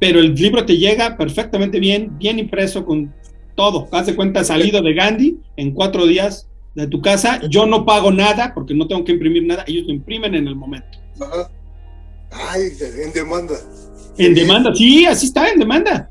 [0.00, 3.14] pero el libro te llega perfectamente bien, bien impreso con
[3.54, 3.88] todo.
[3.92, 6.47] Haz de cuenta, salido de Gandhi en cuatro días
[6.82, 7.40] de tu casa.
[7.48, 9.64] Yo no pago nada porque no tengo que imprimir nada.
[9.66, 10.98] Ellos lo imprimen en el momento.
[11.20, 11.50] Ajá.
[12.30, 12.72] Ay,
[13.02, 13.54] en demanda.
[14.16, 16.10] En demanda, sí, así está, en demanda.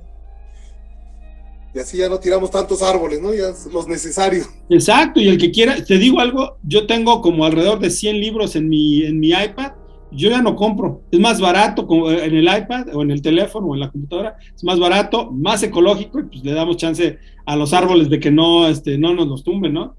[1.76, 3.34] Y así ya no tiramos tantos árboles, ¿no?
[3.34, 4.48] Ya los necesarios.
[4.70, 8.56] Exacto, y el que quiera, te digo algo, yo tengo como alrededor de 100 libros
[8.56, 9.74] en mi, en mi iPad,
[10.12, 13.74] yo ya no compro, es más barato en el iPad o en el teléfono o
[13.76, 17.74] en la computadora, es más barato, más ecológico y pues le damos chance a los
[17.74, 19.96] árboles de que no, este, no nos los tumben, ¿no?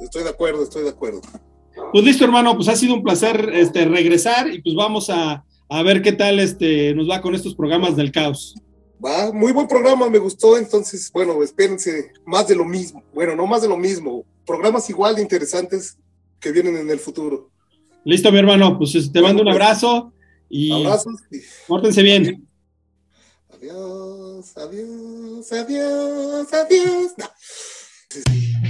[0.00, 1.20] Estoy de acuerdo, estoy de acuerdo.
[1.92, 5.82] Pues listo, hermano, pues ha sido un placer este, regresar y pues vamos a, a
[5.82, 8.54] ver qué tal este, nos va con estos programas del caos.
[9.04, 13.46] Va, muy buen programa, me gustó, entonces, bueno, espérense más de lo mismo, bueno, no
[13.46, 15.96] más de lo mismo, programas igual de interesantes
[16.38, 17.50] que vienen en el futuro.
[18.04, 20.12] Listo, mi hermano, pues te bueno, mando un pues, abrazo
[20.48, 21.14] y abrazos.
[21.66, 22.46] Pórtense bien.
[23.54, 27.12] Adiós, adiós, adiós, adiós.
[27.16, 28.69] No.